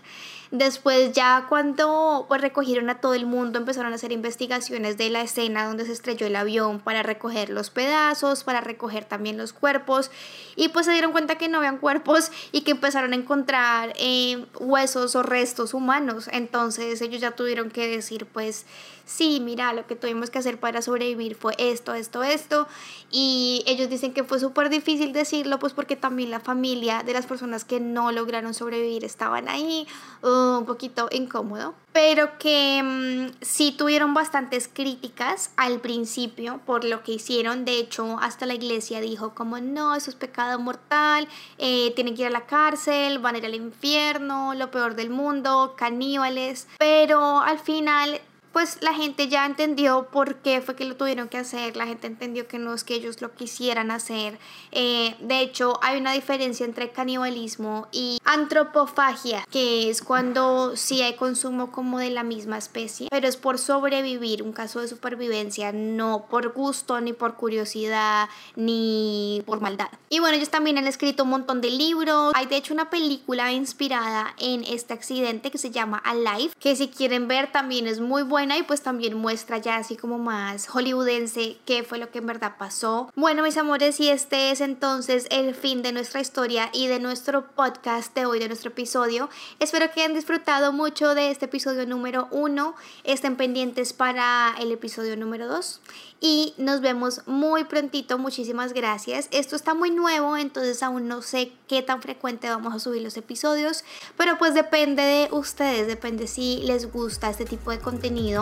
Después 0.53 1.13
ya 1.13 1.47
cuando 1.49 2.25
pues, 2.27 2.39
recogieron 2.39 2.87
a 2.91 3.01
todo 3.01 3.15
el 3.15 3.25
mundo 3.25 3.57
empezaron 3.57 3.91
a 3.91 3.95
hacer 3.95 4.11
investigaciones 4.11 4.97
de 4.97 5.09
la 5.09 5.23
escena 5.23 5.65
donde 5.65 5.83
se 5.83 5.93
estrelló 5.93 6.27
el 6.27 6.35
avión 6.35 6.79
para 6.79 7.01
recoger 7.01 7.49
los 7.49 7.71
pedazos, 7.71 8.43
para 8.43 8.61
recoger 8.61 9.03
también 9.03 9.35
los 9.35 9.51
cuerpos 9.51 10.11
y 10.55 10.69
pues 10.69 10.85
se 10.85 10.91
dieron 10.91 11.11
cuenta 11.11 11.39
que 11.39 11.49
no 11.49 11.57
habían 11.57 11.79
cuerpos 11.79 12.31
y 12.51 12.61
que 12.61 12.69
empezaron 12.69 13.13
a 13.13 13.15
encontrar 13.15 13.93
eh, 13.97 14.45
huesos 14.59 15.15
o 15.15 15.23
restos 15.23 15.73
humanos. 15.73 16.29
Entonces 16.31 17.01
ellos 17.01 17.19
ya 17.19 17.31
tuvieron 17.31 17.71
que 17.71 17.87
decir 17.87 18.27
pues 18.27 18.67
sí, 19.05 19.39
mira, 19.43 19.73
lo 19.73 19.85
que 19.87 19.95
tuvimos 19.95 20.29
que 20.29 20.39
hacer 20.39 20.59
para 20.59 20.81
sobrevivir 20.81 21.35
fue 21.35 21.55
esto, 21.57 21.93
esto, 21.93 22.23
esto. 22.23 22.67
Y 23.11 23.63
ellos 23.65 23.89
dicen 23.89 24.13
que 24.13 24.23
fue 24.23 24.39
súper 24.39 24.69
difícil 24.69 25.13
decirlo, 25.13 25.59
pues 25.59 25.73
porque 25.73 25.95
también 25.95 26.31
la 26.31 26.39
familia 26.39 27.03
de 27.03 27.13
las 27.13 27.25
personas 27.25 27.65
que 27.65 27.79
no 27.79 28.11
lograron 28.11 28.53
sobrevivir 28.53 29.03
estaban 29.03 29.49
ahí, 29.49 29.87
uh, 30.21 30.42
un 30.59 30.65
poquito 30.65 31.07
incómodo. 31.11 31.73
Pero 31.91 32.37
que 32.39 32.81
mm, 32.83 33.35
sí 33.41 33.71
tuvieron 33.77 34.13
bastantes 34.13 34.67
críticas 34.71 35.51
al 35.57 35.79
principio 35.79 36.59
por 36.65 36.83
lo 36.83 37.03
que 37.03 37.13
hicieron. 37.13 37.65
De 37.65 37.77
hecho, 37.77 38.17
hasta 38.19 38.45
la 38.45 38.55
iglesia 38.55 38.99
dijo 38.99 39.33
como, 39.35 39.59
no, 39.59 39.95
eso 39.95 40.09
es 40.09 40.15
pecado 40.15 40.59
mortal, 40.59 41.27
eh, 41.57 41.91
tienen 41.95 42.15
que 42.15 42.23
ir 42.23 42.27
a 42.27 42.31
la 42.31 42.45
cárcel, 42.45 43.19
van 43.19 43.35
a 43.35 43.37
ir 43.37 43.45
al 43.45 43.55
infierno, 43.55 44.53
lo 44.55 44.71
peor 44.71 44.95
del 44.95 45.09
mundo, 45.09 45.75
caníbales. 45.77 46.67
Pero 46.79 47.41
al 47.41 47.59
final 47.59 48.21
pues 48.53 48.77
la 48.81 48.93
gente 48.93 49.27
ya 49.27 49.45
entendió 49.47 50.07
por 50.11 50.35
qué 50.35 50.61
fue 50.61 50.75
que 50.75 50.85
lo 50.85 50.95
tuvieron 50.95 51.27
que 51.27 51.37
hacer, 51.37 51.75
la 51.75 51.87
gente 51.87 52.05
entendió 52.05 52.47
que 52.47 52.59
no 52.59 52.73
es 52.75 52.83
que 52.83 52.93
ellos 52.93 53.19
lo 53.19 53.33
quisieran 53.33 53.89
hacer. 53.89 54.37
Eh, 54.71 55.15
de 55.19 55.41
hecho, 55.41 55.79
hay 55.81 55.99
una 55.99 56.13
diferencia 56.13 56.63
entre 56.63 56.91
canibalismo 56.91 57.87
y 57.91 58.19
antropofagia, 58.23 59.43
que 59.51 59.89
es 59.89 60.03
cuando 60.03 60.77
sí 60.77 61.01
hay 61.01 61.15
consumo 61.15 61.71
como 61.71 61.97
de 61.97 62.11
la 62.11 62.21
misma 62.21 62.59
especie, 62.59 63.07
pero 63.09 63.27
es 63.27 63.37
por 63.37 63.57
sobrevivir, 63.57 64.43
un 64.43 64.53
caso 64.53 64.81
de 64.81 64.87
supervivencia, 64.87 65.71
no 65.71 66.27
por 66.29 66.53
gusto, 66.53 67.01
ni 67.01 67.11
por 67.11 67.33
curiosidad, 67.35 68.29
ni 68.55 69.41
por 69.47 69.61
maldad. 69.61 69.87
Y 70.09 70.19
bueno, 70.19 70.37
ellos 70.37 70.49
también 70.49 70.77
han 70.77 70.85
escrito 70.85 71.23
un 71.23 71.31
montón 71.31 71.59
de 71.59 71.71
libros. 71.71 72.33
Hay 72.35 72.45
de 72.45 72.57
hecho 72.57 72.75
una 72.75 72.91
película 72.91 73.51
inspirada 73.51 74.35
en 74.37 74.63
este 74.63 74.93
accidente 74.93 75.49
que 75.49 75.57
se 75.57 75.71
llama 75.71 75.97
Alive, 75.97 76.53
que 76.59 76.75
si 76.75 76.89
quieren 76.89 77.27
ver 77.27 77.51
también 77.51 77.87
es 77.87 77.99
muy 77.99 78.21
buena 78.21 78.42
y 78.51 78.63
pues 78.63 78.81
también 78.81 79.15
muestra 79.15 79.57
ya 79.57 79.77
así 79.77 79.95
como 79.95 80.19
más 80.19 80.67
hollywoodense 80.67 81.57
qué 81.65 81.83
fue 81.83 81.97
lo 81.97 82.11
que 82.11 82.17
en 82.19 82.27
verdad 82.27 82.55
pasó. 82.57 83.09
Bueno, 83.15 83.41
mis 83.41 83.55
amores, 83.55 84.01
y 84.01 84.09
este 84.09 84.51
es 84.51 84.59
entonces 84.59 85.27
el 85.31 85.55
fin 85.55 85.81
de 85.81 85.93
nuestra 85.93 86.19
historia 86.19 86.69
y 86.73 86.87
de 86.87 86.99
nuestro 86.99 87.47
podcast 87.47 88.13
de 88.13 88.25
hoy, 88.25 88.39
de 88.39 88.49
nuestro 88.49 88.71
episodio. 88.71 89.29
Espero 89.59 89.89
que 89.91 90.01
hayan 90.01 90.13
disfrutado 90.13 90.73
mucho 90.73 91.15
de 91.15 91.31
este 91.31 91.45
episodio 91.45 91.85
número 91.85 92.27
uno. 92.31 92.75
Estén 93.05 93.37
pendientes 93.37 93.93
para 93.93 94.53
el 94.59 94.73
episodio 94.73 95.15
número 95.15 95.47
dos 95.47 95.79
y 96.19 96.53
nos 96.57 96.81
vemos 96.81 97.21
muy 97.25 97.65
prontito. 97.65 98.17
Muchísimas 98.17 98.73
gracias. 98.73 99.27
Esto 99.31 99.55
está 99.55 99.73
muy 99.73 99.91
nuevo, 99.91 100.37
entonces 100.37 100.81
aún 100.83 101.07
no 101.07 101.21
sé 101.21 101.51
qué 101.67 101.81
tan 101.81 102.01
frecuente 102.01 102.49
vamos 102.49 102.73
a 102.73 102.79
subir 102.79 103.01
los 103.01 103.17
episodios, 103.17 103.83
pero 104.17 104.37
pues 104.37 104.53
depende 104.53 105.01
de 105.01 105.27
ustedes, 105.31 105.87
depende 105.87 106.27
si 106.27 106.61
les 106.63 106.91
gusta 106.91 107.29
este 107.29 107.45
tipo 107.45 107.71
de 107.71 107.79
contenido 107.79 108.32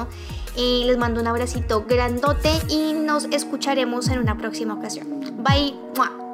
Eh, 0.57 0.83
les 0.85 0.97
mando 0.97 1.21
un 1.21 1.27
abracito 1.27 1.85
grandote 1.87 2.51
y 2.69 2.93
nos 2.93 3.25
escucharemos 3.25 4.09
en 4.09 4.19
una 4.19 4.37
próxima 4.37 4.73
ocasión. 4.73 5.07
Bye. 5.43 6.30